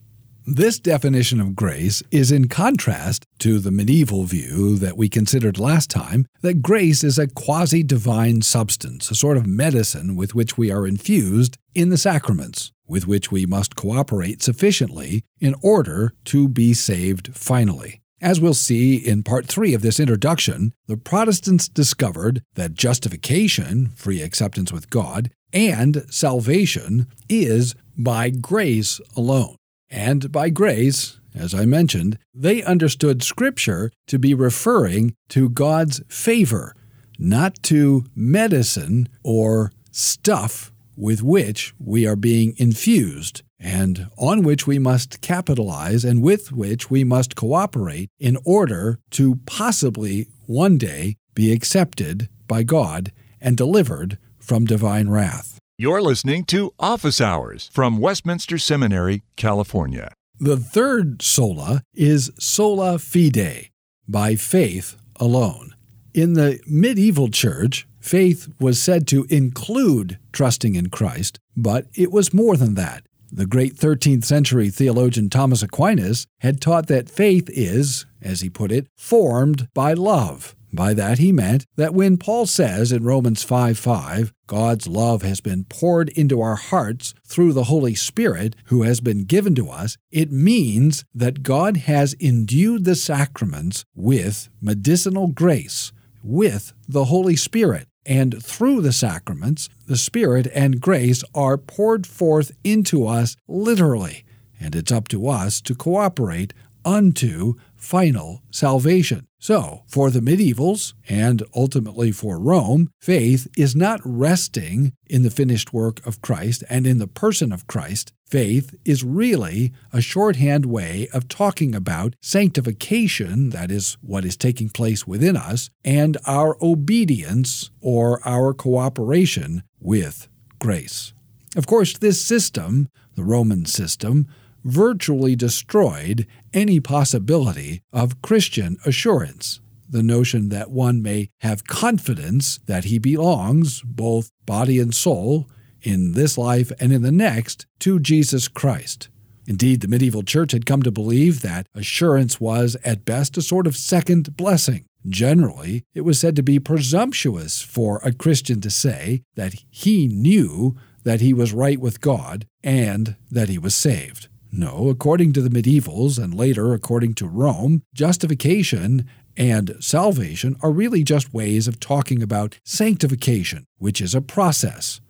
This 0.47 0.81
definition 0.81 1.41
of 1.41 1.55
grace 1.55 2.03
is 2.11 2.33
in 2.33 2.49
contrast 2.49 3.25
to 3.39 3.61
the 3.61 3.71
medieval 3.71 4.25
view 4.25 4.77
that 4.79 4.97
we 4.97 5.09
considered 5.09 5.61
last 5.61 5.91
time 5.91 6.27
that 6.43 6.61
grace 6.61 7.05
is 7.05 7.19
a 7.19 7.29
quasi 7.29 7.83
divine 7.83 8.43
substance, 8.43 9.11
a 9.11 9.15
sort 9.15 9.37
of 9.37 9.47
medicine 9.47 10.17
with 10.17 10.35
which 10.35 10.59
we 10.59 10.73
are 10.73 10.87
infused 10.87 11.57
in 11.75 11.91
the 11.91 11.99
sacraments, 11.99 12.73
with 12.91 13.07
which 13.07 13.31
we 13.31 13.47
must 13.47 13.77
cooperate 13.77 14.43
sufficiently 14.43 15.23
in 15.39 15.55
order 15.63 16.13
to 16.25 16.49
be 16.49 16.75
saved 16.75 17.35
finally. 17.35 18.01
As 18.21 18.41
we'll 18.41 18.53
see 18.53 18.97
in 18.97 19.23
part 19.23 19.47
three 19.47 19.73
of 19.73 19.81
this 19.81 19.99
introduction, 19.99 20.75
the 20.87 20.99
Protestants 20.99 21.69
discovered 21.69 22.43
that 22.55 22.75
justification, 22.75 23.93
free 23.97 24.21
acceptance 24.21 24.71
with 24.71 24.91
God, 24.91 25.31
and 25.55 26.05
salvation 26.11 27.07
is 27.31 27.75
by 27.97 28.29
grace 28.29 29.01
alone. 29.17 29.57
And 29.89 30.31
by 30.31 30.51
grace, 30.51 31.19
as 31.35 31.55
I 31.55 31.65
mentioned, 31.65 32.19
they 32.35 32.63
understood 32.63 33.23
Scripture 33.23 33.91
to 34.09 34.19
be 34.19 34.35
referring 34.35 35.15
to 35.31 35.49
God's 35.49 36.03
favor, 36.09 36.75
not 37.19 37.63
to 37.65 38.05
medicine 38.15 39.09
or 39.25 39.73
stuff 39.91 40.73
with 40.97 41.23
which 41.23 41.75
we 41.79 42.07
are 42.07 42.17
being 42.17 42.55
infused 42.57 43.43
and 43.59 44.09
on 44.17 44.43
which 44.43 44.67
we 44.67 44.79
must 44.79 45.21
capitalize 45.21 46.05
and 46.05 46.23
with 46.23 46.53
which 46.53 46.91
we 46.91 47.05
must 47.05 47.37
cooperate 47.37 48.09
in 48.19 48.37
order 48.45 48.99
to 49.11 49.37
possibly 49.47 50.27
one 50.47 50.79
day 50.79 51.17
be 51.35 51.53
accepted 51.53 52.29
by 52.49 52.63
God 52.63 53.13
and 53.41 53.57
delivered 53.57 54.19
from 54.39 54.65
divine 54.65 55.09
wrath. 55.09 55.59
You're 55.79 56.03
listening 56.03 56.45
to 56.47 56.73
Office 56.79 57.21
Hours 57.21 57.71
from 57.73 57.99
Westminster 57.99 58.59
Seminary, 58.59 59.23
California. 59.37 60.13
The 60.39 60.57
third 60.57 61.23
sola 61.23 61.83
is 61.95 62.31
sola 62.39 62.99
fide, 62.99 63.71
by 64.09 64.37
faith 64.37 64.97
alone. 65.17 65.75
In 66.13 66.33
the 66.33 66.59
medieval 66.67 67.29
church, 67.29 67.87
faith 68.01 68.49
was 68.59 68.83
said 68.83 69.07
to 69.09 69.27
include 69.29 70.19
trusting 70.33 70.75
in 70.75 70.91
Christ, 70.91 71.39
but 71.57 71.87
it 71.95 72.11
was 72.11 72.35
more 72.35 72.57
than 72.57 72.75
that. 72.75 73.05
The 73.33 73.47
great 73.47 73.77
13th 73.77 74.25
century 74.25 74.71
theologian 74.71 75.31
Thomas 75.31 75.63
Aquinas 75.63 76.27
had 76.41 76.61
taught 76.61 76.89
that 76.89 77.09
faith 77.09 77.49
is, 77.53 78.05
as 78.21 78.41
he 78.41 78.51
put 78.51 78.73
it, 78.73 78.89
formed 78.97 79.69
by 79.73 79.93
love. 79.93 80.57
By 80.73 80.95
that 80.95 81.19
he 81.19 81.33
meant 81.33 81.67
that 81.77 81.95
when 81.95 82.17
Paul 82.17 82.47
says 82.47 82.93
in 82.93 83.05
Romans 83.05 83.43
5 83.43 83.77
5, 83.79 84.33
God's 84.47 84.87
love 84.87 85.23
has 85.23 85.41
been 85.41 85.65
poured 85.65 86.09
into 86.11 86.41
our 86.41 86.57
hearts 86.57 87.13
through 87.27 87.53
the 87.53 87.65
Holy 87.65 87.95
Spirit 87.95 88.55
who 88.67 88.83
has 88.83 89.01
been 89.01 89.25
given 89.25 89.55
to 89.57 89.69
us, 89.69 89.97
it 90.11 90.31
means 90.31 91.05
that 91.15 91.43
God 91.43 91.77
has 91.77 92.15
endued 92.21 92.85
the 92.85 92.95
sacraments 92.95 93.85
with 93.95 94.49
medicinal 94.61 95.29
grace, 95.29 95.93
with 96.23 96.73
the 96.89 97.07
Holy 97.07 97.37
Spirit. 97.37 97.89
And 98.07 98.43
through 98.43 98.81
the 98.81 98.93
sacraments, 98.93 99.69
the 99.87 99.97
Spirit 99.97 100.49
and 100.55 100.81
grace 100.81 101.23
are 101.35 101.59
poured 101.59 102.07
forth 102.07 102.53
into 102.65 103.07
us 103.07 103.37
literally. 103.47 104.25
And 104.59 104.75
it's 104.75 104.93
up 104.93 105.09
to 105.09 105.29
us 105.29 105.61
to 105.63 105.75
cooperate 105.75 106.55
unto 106.85 107.55
final 107.81 108.43
salvation. 108.51 109.27
So, 109.39 109.85
for 109.89 110.11
the 110.11 110.21
medievals, 110.21 110.93
and 111.09 111.43
ultimately 111.57 112.13
for 112.13 112.39
Rome, 112.39 112.91
faith 113.01 113.49
is 113.57 113.75
not 113.75 114.01
resting 114.05 114.93
in 115.07 115.23
the 115.23 115.31
finished 115.31 115.73
work 115.73 116.05
of 116.07 116.21
Christ 116.21 116.63
and 116.69 116.87
in 116.87 116.99
the 116.99 117.07
person 117.07 117.51
of 117.51 117.67
Christ. 117.67 118.13
Faith 118.27 118.75
is 118.85 119.03
really 119.03 119.73
a 119.93 120.03
shorthand 120.03 120.67
way 120.67 121.09
of 121.15 121.27
talking 121.27 121.75
about 121.75 122.15
sanctification, 122.21 123.49
that 123.51 123.71
is, 123.71 123.97
what 124.03 124.27
is 124.27 124.37
taking 124.37 124.69
place 124.69 125.07
within 125.07 125.37
us, 125.37 125.71
and 125.85 126.19
our 126.27 126.57
obedience 126.63 127.71
or 127.81 128.21
our 128.29 128.53
cooperation 128.53 129.63
with 129.81 130.29
grace. 130.59 131.15
Of 131.57 131.67
course, 131.67 131.97
this 131.99 132.23
system, 132.23 132.89
the 133.17 133.25
Roman 133.25 133.65
system, 133.65 134.29
virtually 134.65 135.37
destroyed 135.37 136.27
any 136.53 136.81
possibility 136.81 137.83
of 137.93 138.23
Christian 138.23 138.77
assurance. 138.85 139.61
The 139.89 140.03
notion 140.03 140.51
that 140.51 140.71
one 140.71 141.03
may 141.03 141.31
have 141.39 141.67
confidence 141.67 142.59
that 142.67 142.85
he 142.85 142.99
belongs, 142.99 143.83
both 143.83 144.31
body 144.47 144.79
and 144.79 144.95
soul, 144.95 145.49
in 145.83 146.13
this 146.13 146.37
life 146.39 146.71
and 146.79 146.93
in 146.93 147.03
the 147.03 147.13
next, 147.13 147.67
to 147.81 147.99
Jesus 147.99 148.49
Christ. 148.49 149.09
Indeed, 149.47 149.81
the 149.81 149.89
medieval 149.89 150.23
church 150.23 150.53
had 150.53 150.67
come 150.67 150.83
to 150.83 150.93
believe 150.93 151.43
that 151.43 151.67
assurance 151.75 152.41
was, 152.41 152.77
at 152.85 153.05
best, 153.05 153.37
a 153.37 153.43
sort 153.43 153.67
of 153.67 153.77
second 153.77 154.37
blessing. 154.37 154.85
Generally, 155.09 155.83
it 155.95 156.03
was 156.03 156.21
said 156.21 156.37
to 156.37 156.43
be 156.43 156.61
presumptuous 156.61 157.63
for 157.63 158.01
a 158.05 158.13
Christian 158.13 158.61
to 158.61 158.71
say 158.71 159.23
that 159.35 159.55
he 159.69 160.07
knew 160.07 160.77
that 161.03 161.21
he 161.21 161.33
was 161.33 161.53
right 161.53 161.81
with 161.81 162.01
God 162.01 162.47
and 162.63 163.17
that 163.31 163.49
he 163.49 163.59
was 163.59 163.75
saved. 163.75 164.29
No, 164.53 164.89
according 164.89 165.33
to 165.35 165.43
the 165.43 165.49
medievals 165.49 166.23
and 166.23 166.35
later 166.35 166.75
according 166.75 167.15
to 167.15 167.29
Rome, 167.29 167.83
justification 167.95 169.09
and 169.37 169.77
salvation 169.81 170.57
are 170.61 170.73
really 170.73 171.05
just 171.05 171.33
ways 171.33 171.69
of 171.69 171.79
talking 171.79 172.23
about 172.23 172.59
sanctification, 172.65 173.67
which 173.79 174.01
is 174.01 174.15
a 174.15 174.21
process. 174.21 175.01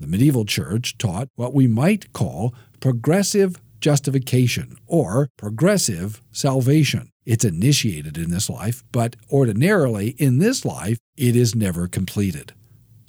The 0.00 0.06
medieval 0.06 0.44
church 0.44 0.96
taught 0.98 1.28
what 1.36 1.54
we 1.54 1.66
might 1.66 2.12
call 2.12 2.54
progressive 2.80 3.60
justification 3.80 4.76
or 4.86 5.28
progressive 5.36 6.22
salvation. 6.32 7.10
It's 7.24 7.44
initiated 7.44 8.16
in 8.16 8.30
this 8.30 8.48
life, 8.48 8.82
but 8.92 9.16
ordinarily 9.30 10.10
in 10.18 10.38
this 10.38 10.64
life, 10.64 10.98
it 11.16 11.36
is 11.36 11.54
never 11.54 11.86
completed. 11.86 12.54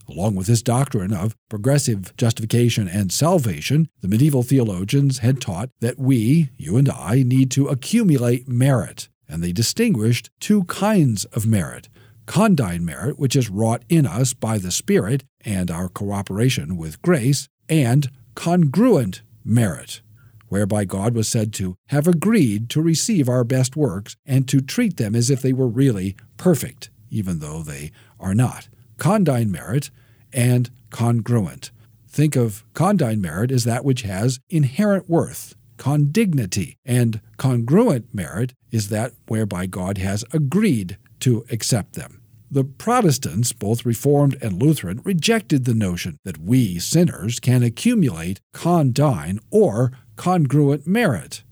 Along 0.10 0.36
with 0.36 0.48
this 0.48 0.62
doctrine 0.62 1.14
of 1.14 1.36
progressive 1.50 2.16
justification 2.16 2.88
and 2.88 3.12
salvation, 3.12 3.90
the 4.02 4.08
medieval 4.08 4.42
theologians 4.42 5.20
had 5.20 5.42
taught 5.42 5.70
that 5.82 6.00
we, 6.00 6.50
you 6.58 6.78
and 6.78 6.90
I, 6.90 7.24
need 7.24 7.52
to 7.52 7.68
accumulate 7.68 8.48
merit, 8.48 9.10
and 9.28 9.44
they 9.44 9.52
distinguished 9.52 10.30
two 10.40 10.64
kinds 10.66 11.26
of 11.26 11.46
merit 11.46 11.90
condign 12.26 12.84
merit, 12.84 13.18
which 13.18 13.38
is 13.38 13.50
wrought 13.50 13.84
in 13.88 14.06
us 14.06 14.34
by 14.34 14.58
the 14.58 14.70
Spirit 14.70 15.24
and 15.46 15.72
our 15.72 15.88
cooperation 15.88 16.76
with 16.76 17.02
grace, 17.02 17.48
and 17.70 18.12
congruent 18.36 19.22
merit, 19.46 20.02
whereby 20.50 20.84
God 20.84 21.16
was 21.16 21.30
said 21.30 21.54
to 21.54 21.78
have 21.88 22.06
agreed 22.06 22.70
to 22.72 22.82
receive 22.82 23.30
our 23.30 23.46
best 23.46 23.78
works 23.78 24.18
and 24.26 24.46
to 24.50 24.60
treat 24.60 24.98
them 24.98 25.16
as 25.16 25.30
if 25.30 25.42
they 25.42 25.54
were 25.54 25.70
really 25.70 26.18
perfect, 26.36 26.90
even 27.10 27.40
though 27.40 27.64
they 27.64 27.92
are 28.20 28.36
not 28.36 28.68
condign 28.98 29.52
merit, 29.52 29.90
and 30.34 30.70
congruent. 30.90 31.72
Think 32.08 32.36
of 32.36 32.64
condign 32.74 33.22
merit 33.22 33.52
as 33.52 33.64
that 33.64 33.86
which 33.86 34.02
has 34.02 34.40
inherent 34.50 35.10
worth, 35.10 35.56
condignity, 35.78 36.78
and 36.86 37.22
congruent 37.38 38.14
merit 38.14 38.54
is 38.72 38.90
that 38.90 39.14
whereby 39.28 39.66
God 39.68 39.98
has 39.98 40.26
agreed 40.34 40.98
to 41.22 41.46
accept 41.52 41.94
them. 41.94 42.22
The 42.50 42.64
Protestants, 42.64 43.52
both 43.52 43.86
Reformed 43.86 44.38
and 44.42 44.62
Lutheran, 44.62 45.02
rejected 45.04 45.66
the 45.66 45.74
notion 45.74 46.18
that 46.24 46.38
we 46.38 46.80
sinners 46.80 47.40
can 47.40 47.62
accumulate 47.62 48.40
condign 48.54 49.40
or 49.52 49.92
congruent 50.16 50.88
merit. 50.88 51.44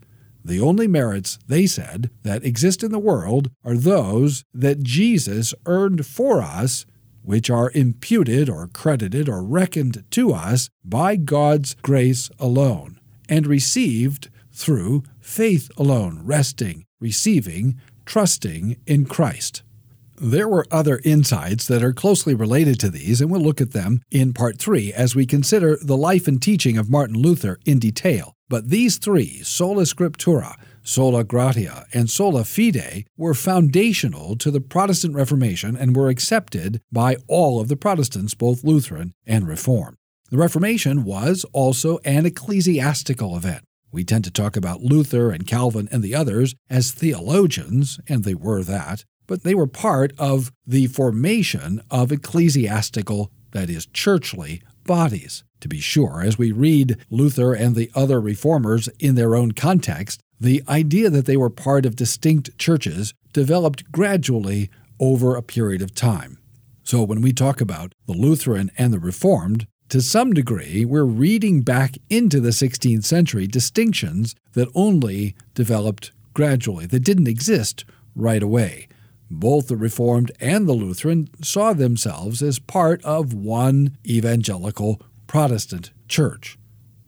The 0.42 0.60
only 0.60 0.86
merits, 0.86 1.38
they 1.48 1.66
said, 1.66 2.10
that 2.22 2.44
exist 2.44 2.82
in 2.82 2.92
the 2.92 2.98
world 2.98 3.50
are 3.64 3.76
those 3.76 4.44
that 4.54 4.82
Jesus 4.82 5.52
earned 5.66 6.06
for 6.06 6.40
us 6.40 6.86
which 7.26 7.50
are 7.50 7.72
imputed 7.74 8.48
or 8.48 8.68
credited 8.68 9.28
or 9.28 9.42
reckoned 9.44 10.04
to 10.12 10.32
us 10.32 10.70
by 10.84 11.16
God's 11.16 11.74
grace 11.82 12.30
alone, 12.38 12.98
and 13.28 13.46
received 13.46 14.30
through 14.52 15.02
faith 15.20 15.70
alone, 15.76 16.20
resting, 16.22 16.86
receiving, 17.00 17.78
trusting 18.06 18.76
in 18.86 19.04
Christ. 19.04 19.62
There 20.18 20.48
were 20.48 20.66
other 20.70 21.00
insights 21.04 21.66
that 21.66 21.82
are 21.82 21.92
closely 21.92 22.34
related 22.34 22.80
to 22.80 22.88
these, 22.88 23.20
and 23.20 23.30
we'll 23.30 23.42
look 23.42 23.60
at 23.60 23.72
them 23.72 24.00
in 24.10 24.32
part 24.32 24.58
three 24.58 24.92
as 24.92 25.14
we 25.14 25.26
consider 25.26 25.76
the 25.82 25.96
life 25.96 26.26
and 26.26 26.40
teaching 26.40 26.78
of 26.78 26.88
Martin 26.88 27.16
Luther 27.16 27.58
in 27.66 27.78
detail. 27.78 28.32
But 28.48 28.70
these 28.70 28.96
three, 28.96 29.42
sola 29.42 29.82
scriptura, 29.82 30.54
sola 30.86 31.24
gratia, 31.24 31.84
and 31.92 32.08
sola 32.08 32.44
fide 32.44 33.04
were 33.16 33.34
foundational 33.34 34.36
to 34.36 34.50
the 34.50 34.60
Protestant 34.60 35.14
Reformation 35.14 35.76
and 35.76 35.96
were 35.96 36.08
accepted 36.08 36.80
by 36.92 37.16
all 37.26 37.60
of 37.60 37.68
the 37.68 37.76
Protestants, 37.76 38.34
both 38.34 38.64
Lutheran 38.64 39.12
and 39.26 39.48
Reformed. 39.48 39.96
The 40.30 40.38
Reformation 40.38 41.04
was 41.04 41.44
also 41.52 41.98
an 42.04 42.24
ecclesiastical 42.24 43.36
event. 43.36 43.64
We 43.92 44.04
tend 44.04 44.24
to 44.24 44.30
talk 44.30 44.56
about 44.56 44.82
Luther 44.82 45.30
and 45.30 45.46
Calvin 45.46 45.88
and 45.90 46.02
the 46.02 46.14
others 46.14 46.54
as 46.70 46.92
theologians, 46.92 47.98
and 48.08 48.24
they 48.24 48.34
were 48.34 48.62
that, 48.62 49.04
but 49.26 49.42
they 49.42 49.54
were 49.54 49.66
part 49.66 50.12
of 50.18 50.52
the 50.66 50.86
formation 50.86 51.80
of 51.90 52.12
ecclesiastical, 52.12 53.30
that 53.52 53.70
is, 53.70 53.86
churchly, 53.86 54.62
bodies. 54.84 55.42
To 55.60 55.68
be 55.68 55.80
sure, 55.80 56.22
as 56.22 56.36
we 56.36 56.52
read 56.52 56.96
Luther 57.10 57.54
and 57.54 57.74
the 57.74 57.90
other 57.94 58.20
reformers 58.20 58.88
in 58.98 59.14
their 59.14 59.34
own 59.34 59.52
context, 59.52 60.20
the 60.40 60.62
idea 60.68 61.10
that 61.10 61.26
they 61.26 61.36
were 61.36 61.50
part 61.50 61.86
of 61.86 61.96
distinct 61.96 62.56
churches 62.58 63.14
developed 63.32 63.90
gradually 63.90 64.70
over 65.00 65.36
a 65.36 65.42
period 65.42 65.82
of 65.82 65.94
time. 65.94 66.38
So 66.82 67.02
when 67.02 67.20
we 67.20 67.32
talk 67.32 67.60
about 67.60 67.94
the 68.06 68.12
Lutheran 68.12 68.70
and 68.78 68.92
the 68.92 69.00
Reformed, 69.00 69.66
to 69.88 70.00
some 70.00 70.32
degree, 70.32 70.84
we're 70.84 71.04
reading 71.04 71.62
back 71.62 71.96
into 72.10 72.40
the 72.40 72.50
16th 72.50 73.04
century 73.04 73.46
distinctions 73.46 74.34
that 74.54 74.68
only 74.74 75.36
developed 75.54 76.12
gradually, 76.34 76.86
that 76.86 77.00
didn't 77.00 77.28
exist 77.28 77.84
right 78.14 78.42
away. 78.42 78.88
Both 79.30 79.68
the 79.68 79.76
Reformed 79.76 80.30
and 80.40 80.68
the 80.68 80.72
Lutheran 80.72 81.28
saw 81.42 81.72
themselves 81.72 82.42
as 82.42 82.58
part 82.58 83.04
of 83.04 83.32
one 83.32 83.96
evangelical 84.06 85.00
Protestant 85.26 85.92
church. 86.08 86.58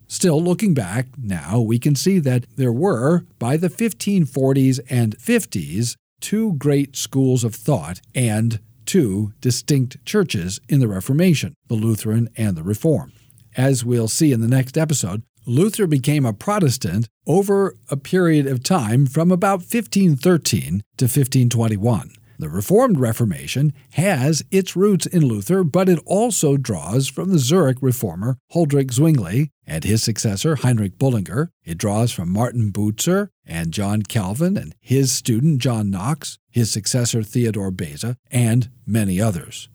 Still, 0.08 0.42
looking 0.42 0.72
back 0.72 1.06
now, 1.18 1.60
we 1.60 1.78
can 1.78 1.94
see 1.94 2.18
that 2.20 2.46
there 2.56 2.72
were, 2.72 3.24
by 3.38 3.58
the 3.58 3.68
1540s 3.68 4.80
and 4.88 5.16
50s, 5.18 5.96
two 6.20 6.54
great 6.54 6.96
schools 6.96 7.44
of 7.44 7.54
thought 7.54 8.00
and 8.14 8.58
two 8.86 9.34
distinct 9.42 10.04
churches 10.06 10.60
in 10.66 10.80
the 10.80 10.88
Reformation 10.88 11.52
the 11.68 11.74
Lutheran 11.74 12.30
and 12.38 12.56
the 12.56 12.62
Reformed. 12.62 13.12
As 13.54 13.84
we'll 13.84 14.08
see 14.08 14.32
in 14.32 14.40
the 14.40 14.48
next 14.48 14.78
episode, 14.78 15.22
Luther 15.44 15.86
became 15.86 16.24
a 16.24 16.32
Protestant 16.32 17.06
over 17.26 17.74
a 17.90 17.96
period 17.96 18.46
of 18.46 18.62
time 18.62 19.04
from 19.04 19.30
about 19.30 19.60
1513 19.60 20.82
to 20.96 21.04
1521. 21.04 22.12
The 22.40 22.48
Reformed 22.48 23.00
Reformation 23.00 23.72
has 23.94 24.44
its 24.50 24.76
roots 24.76 25.06
in 25.06 25.26
Luther, 25.26 25.64
but 25.64 25.88
it 25.88 25.98
also 26.06 26.56
draws 26.56 27.08
from 27.08 27.30
the 27.30 27.38
Zurich 27.38 27.78
reformer 27.80 28.38
Huldrych 28.54 28.92
Zwingli 28.92 29.48
and 29.68 29.84
his 29.84 30.02
successor 30.02 30.56
Heinrich 30.56 30.98
Bullinger. 30.98 31.52
It 31.64 31.78
draws 31.78 32.10
from 32.10 32.32
Martin 32.32 32.72
Bucer 32.72 33.28
and 33.46 33.70
John 33.70 34.02
Calvin 34.02 34.56
and 34.56 34.74
his 34.80 35.12
student 35.12 35.60
John 35.60 35.90
Knox, 35.90 36.38
his 36.50 36.72
successor 36.72 37.22
Theodore 37.22 37.70
Beza, 37.70 38.16
and 38.30 38.70
many 38.86 39.20
others. 39.20 39.68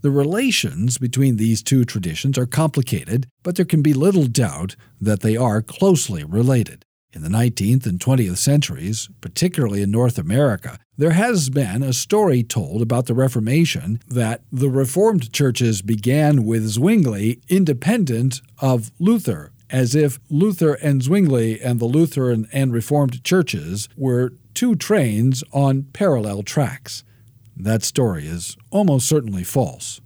The 0.00 0.10
relations 0.10 0.98
between 0.98 1.36
these 1.36 1.62
two 1.62 1.84
traditions 1.84 2.36
are 2.36 2.46
complicated, 2.46 3.28
but 3.42 3.56
there 3.56 3.64
can 3.64 3.82
be 3.82 3.94
little 3.94 4.26
doubt 4.26 4.76
that 5.00 5.20
they 5.20 5.36
are 5.36 5.62
closely 5.62 6.24
related. 6.24 6.84
In 7.14 7.22
the 7.22 7.28
19th 7.28 7.86
and 7.86 8.00
20th 8.00 8.38
centuries, 8.38 9.08
particularly 9.20 9.82
in 9.82 9.92
North 9.92 10.18
America, 10.18 10.80
there 10.98 11.12
has 11.12 11.48
been 11.48 11.84
a 11.84 11.92
story 11.92 12.42
told 12.42 12.82
about 12.82 13.06
the 13.06 13.14
Reformation 13.14 14.00
that 14.08 14.42
the 14.50 14.68
Reformed 14.68 15.32
churches 15.32 15.80
began 15.80 16.44
with 16.44 16.66
Zwingli 16.66 17.40
independent 17.48 18.40
of 18.58 18.90
Luther, 18.98 19.52
as 19.70 19.94
if 19.94 20.18
Luther 20.28 20.74
and 20.74 21.02
Zwingli 21.04 21.60
and 21.60 21.78
the 21.78 21.84
Lutheran 21.84 22.48
and 22.52 22.72
Reformed 22.72 23.22
churches 23.22 23.88
were 23.96 24.32
two 24.52 24.74
trains 24.74 25.44
on 25.52 25.84
parallel 25.92 26.42
tracks. 26.42 27.04
That 27.56 27.84
story 27.84 28.26
is 28.26 28.56
almost 28.72 29.08
certainly 29.08 29.44
false. 29.44 30.00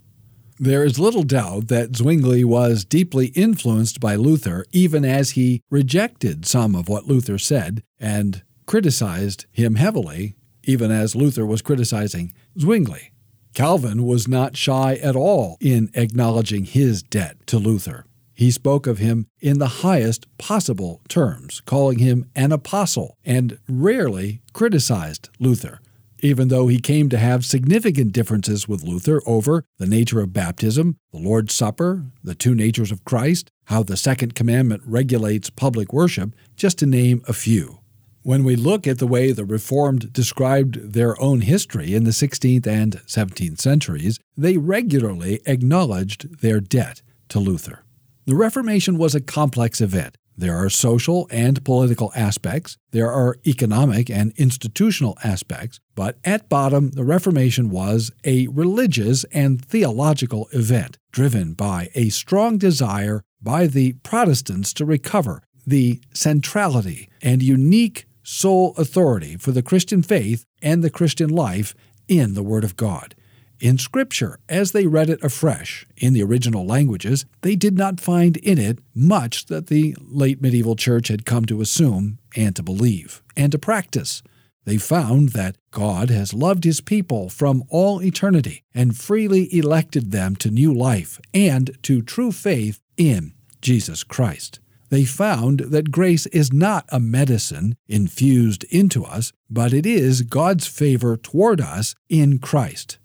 There 0.61 0.83
is 0.83 0.99
little 0.99 1.23
doubt 1.23 1.69
that 1.69 1.95
Zwingli 1.95 2.43
was 2.43 2.83
deeply 2.83 3.27
influenced 3.27 4.01
by 4.01 4.15
Luther, 4.15 4.65
even 4.73 5.05
as 5.05 5.31
he 5.31 5.63
rejected 5.69 6.45
some 6.45 6.75
of 6.75 6.89
what 6.89 7.07
Luther 7.07 7.37
said 7.37 7.81
and 7.97 8.43
criticized 8.65 9.45
him 9.53 9.75
heavily, 9.75 10.35
even 10.65 10.91
as 10.91 11.15
Luther 11.15 11.45
was 11.45 11.61
criticizing 11.61 12.33
Zwingli. 12.59 13.13
Calvin 13.53 14.03
was 14.03 14.27
not 14.27 14.57
shy 14.57 14.95
at 14.95 15.15
all 15.15 15.57
in 15.61 15.91
acknowledging 15.93 16.65
his 16.65 17.03
debt 17.03 17.37
to 17.47 17.57
Luther. 17.57 18.05
He 18.33 18.51
spoke 18.51 18.85
of 18.85 18.97
him 18.97 19.27
in 19.39 19.59
the 19.59 19.83
highest 19.83 20.27
possible 20.37 20.99
terms, 21.07 21.61
calling 21.61 21.99
him 21.99 22.29
an 22.35 22.51
apostle, 22.51 23.15
and 23.23 23.59
rarely 23.69 24.41
criticized 24.51 25.29
Luther 25.39 25.79
even 26.21 26.47
though 26.47 26.67
he 26.67 26.79
came 26.79 27.09
to 27.09 27.17
have 27.17 27.45
significant 27.45 28.11
differences 28.11 28.67
with 28.67 28.83
Luther 28.83 29.21
over 29.25 29.63
the 29.77 29.87
nature 29.87 30.21
of 30.21 30.33
baptism, 30.33 30.97
the 31.11 31.19
Lord's 31.19 31.53
Supper, 31.53 32.05
the 32.23 32.35
two 32.35 32.55
natures 32.55 32.91
of 32.91 33.05
Christ, 33.05 33.51
how 33.65 33.83
the 33.83 33.97
Second 33.97 34.35
Commandment 34.35 34.81
regulates 34.85 35.49
public 35.49 35.93
worship, 35.93 36.35
just 36.55 36.77
to 36.79 36.85
name 36.85 37.21
a 37.27 37.33
few. 37.33 37.79
When 38.23 38.43
we 38.43 38.55
look 38.55 38.85
at 38.85 38.99
the 38.99 39.07
way 39.07 39.31
the 39.31 39.45
Reformed 39.45 40.11
described 40.11 40.93
their 40.93 41.19
own 41.21 41.41
history 41.41 41.95
in 41.95 42.03
the 42.03 42.11
16th 42.11 42.67
and 42.67 42.97
17th 43.07 43.61
centuries, 43.61 44.19
they 44.35 44.57
regularly 44.57 45.41
acknowledged 45.45 46.41
their 46.41 46.59
debt 46.59 47.01
to 47.29 47.39
Luther. 47.39 47.83
The 48.25 48.35
Reformation 48.35 48.97
was 48.97 49.15
a 49.15 49.21
complex 49.21 49.81
event 49.81 50.17
there 50.39 50.55
are 50.55 50.69
social 50.69 51.27
and 51.31 51.63
political 51.65 52.11
aspects, 52.15 52.77
there 52.91 53.11
are 53.11 53.37
economic 53.45 54.09
and 54.09 54.31
institutional 54.37 55.17
aspects, 55.23 55.79
but 55.95 56.17
at 56.23 56.47
bottom, 56.47 56.91
the 56.91 57.03
Reformation 57.03 57.69
was 57.69 58.11
a 58.23 58.47
religious 58.47 59.25
and 59.25 59.63
theological 59.63 60.47
event 60.53 60.97
driven 61.11 61.53
by 61.53 61.89
a 61.93 62.09
strong 62.09 62.57
desire 62.57 63.21
by 63.41 63.67
the 63.67 63.93
Protestants 64.03 64.73
to 64.73 64.85
recover 64.85 65.43
the 65.67 66.01
centrality 66.13 67.09
and 67.21 67.43
unique 67.43 68.05
sole 68.23 68.73
authority 68.77 69.35
for 69.35 69.51
the 69.51 69.61
Christian 69.61 70.01
faith 70.01 70.45
and 70.61 70.83
the 70.83 70.89
Christian 70.89 71.29
life 71.29 71.75
in 72.07 72.33
the 72.33 72.43
Word 72.43 72.63
of 72.63 72.77
God. 72.77 73.13
In 73.59 73.77
Scripture, 73.77 74.39
as 74.47 74.71
they 74.71 74.87
read 74.87 75.09
it 75.09 75.21
afresh 75.21 75.85
in 75.97 76.13
the 76.13 76.23
original 76.23 76.65
languages, 76.65 77.25
they 77.41 77.57
did 77.57 77.77
not 77.77 77.99
find 77.99 78.37
in 78.37 78.57
it 78.57 78.79
much 78.95 79.47
that 79.47 79.67
the 79.67 79.97
late 79.99 80.41
medieval 80.41 80.77
church 80.77 81.09
had 81.09 81.25
come 81.25 81.43
to 81.45 81.59
assume 81.59 82.19
and 82.37 82.55
to 82.55 82.63
believe 82.63 83.21
and 83.35 83.51
to 83.51 83.59
practice. 83.59 84.23
They 84.63 84.77
found 84.77 85.29
that 85.29 85.57
God 85.71 86.09
has 86.09 86.33
loved 86.33 86.63
his 86.63 86.79
people 86.79 87.27
from 87.27 87.63
all 87.67 88.01
eternity 88.01 88.63
and 88.73 88.95
freely 88.95 89.53
elected 89.53 90.11
them 90.11 90.37
to 90.37 90.49
new 90.49 90.73
life 90.73 91.19
and 91.33 91.77
to 91.83 92.01
true 92.01 92.31
faith 92.31 92.79
in 92.95 93.33
Jesus 93.61 94.05
Christ. 94.05 94.59
They 94.87 95.03
found 95.03 95.59
that 95.71 95.91
grace 95.91 96.27
is 96.27 96.53
not 96.53 96.85
a 96.89 96.99
medicine 96.99 97.75
infused 97.89 98.63
into 98.65 99.03
us, 99.03 99.33
but 99.49 99.73
it 99.73 99.85
is 99.85 100.21
God's 100.21 100.65
favor 100.65 101.17
toward 101.17 101.59
us 101.59 101.93
in 102.07 102.39
Christ 102.39 102.98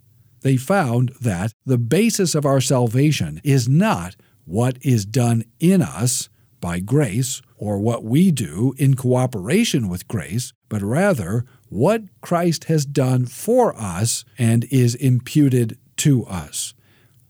they 0.44 0.58
found 0.58 1.10
that 1.22 1.54
the 1.64 1.78
basis 1.78 2.34
of 2.34 2.44
our 2.44 2.60
salvation 2.60 3.40
is 3.42 3.66
not 3.66 4.14
what 4.44 4.76
is 4.82 5.06
done 5.06 5.42
in 5.58 5.80
us 5.80 6.28
by 6.60 6.80
grace 6.80 7.40
or 7.56 7.78
what 7.78 8.04
we 8.04 8.30
do 8.30 8.74
in 8.76 8.94
cooperation 8.94 9.88
with 9.88 10.06
grace, 10.06 10.52
but 10.68 10.82
rather 10.82 11.46
what 11.70 12.02
Christ 12.20 12.64
has 12.64 12.84
done 12.84 13.24
for 13.24 13.74
us 13.74 14.26
and 14.38 14.66
is 14.70 14.94
imputed 14.96 15.78
to 15.96 16.26
us. 16.26 16.74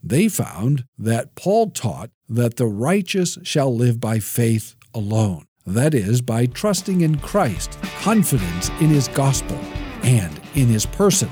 They 0.03 0.27
found 0.27 0.83
that 0.97 1.35
Paul 1.35 1.69
taught 1.69 2.09
that 2.27 2.57
the 2.57 2.67
righteous 2.67 3.37
shall 3.43 3.73
live 3.73 4.01
by 4.01 4.19
faith 4.19 4.75
alone. 4.93 5.45
That 5.65 5.93
is, 5.93 6.21
by 6.21 6.47
trusting 6.47 6.99
in 6.99 7.19
Christ, 7.19 7.79
confidence 8.01 8.69
in 8.81 8.89
his 8.89 9.07
gospel, 9.07 9.57
and 10.03 10.39
in 10.53 10.67
his 10.67 10.85
person 10.85 11.29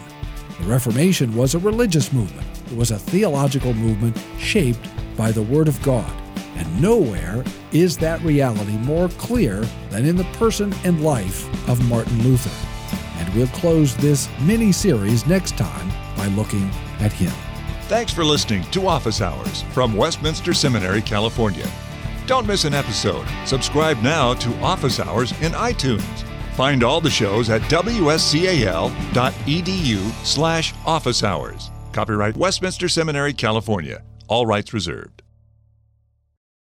the 0.64 0.70
Reformation 0.70 1.36
was 1.36 1.56
a 1.56 1.60
religious 1.60 2.14
movement, 2.14 2.48
it 2.72 2.78
was 2.78 2.92
a 2.92 2.98
theological 2.98 3.74
movement 3.74 4.18
shaped 4.38 4.88
by 5.18 5.30
the 5.32 5.42
Word 5.42 5.68
of 5.68 5.82
God. 5.84 6.10
And 6.56 6.82
nowhere 6.82 7.44
is 7.74 7.98
that 7.98 8.22
reality 8.22 8.78
more 8.78 9.10
clear 9.10 9.66
than 9.90 10.06
in 10.06 10.16
the 10.16 10.24
person 10.36 10.74
and 10.86 11.04
life 11.04 11.48
of 11.68 11.84
Martin 11.90 12.24
Luther. 12.24 12.52
And 13.18 13.34
we'll 13.34 13.48
close 13.48 13.98
this 13.98 14.30
mini 14.42 14.72
series 14.72 15.28
next 15.28 15.58
time 15.58 15.92
by 16.16 16.28
looking 16.28 16.70
at 17.00 17.12
him. 17.12 17.34
Thanks 17.84 18.14
for 18.14 18.24
listening 18.24 18.64
to 18.72 18.88
Office 18.88 19.22
Hours 19.22 19.64
from 19.74 19.98
Westminster 19.98 20.54
Seminary, 20.54 21.02
California. 21.02 21.68
Don't 22.26 22.48
miss 22.48 22.64
an 22.64 22.74
episode. 22.74 23.28
Subscribe 23.46 24.02
now 24.02 24.34
to 24.36 24.56
Office 24.62 25.02
Hours 25.02 25.32
in 25.42 25.52
iTunes 25.52 26.24
Find 26.56 26.84
all 26.84 27.02
the 27.02 27.10
shows 27.10 27.50
at 27.50 27.62
wscal.edu 27.64 28.12
slash 30.26 30.74
office 30.86 31.24
hours. 31.24 31.72
Copyright 31.92 32.38
Westminster 32.38 32.88
Seminary, 32.88 33.34
California. 33.34 34.04
All 34.28 34.46
rights 34.46 34.74
reserved. 34.74 35.23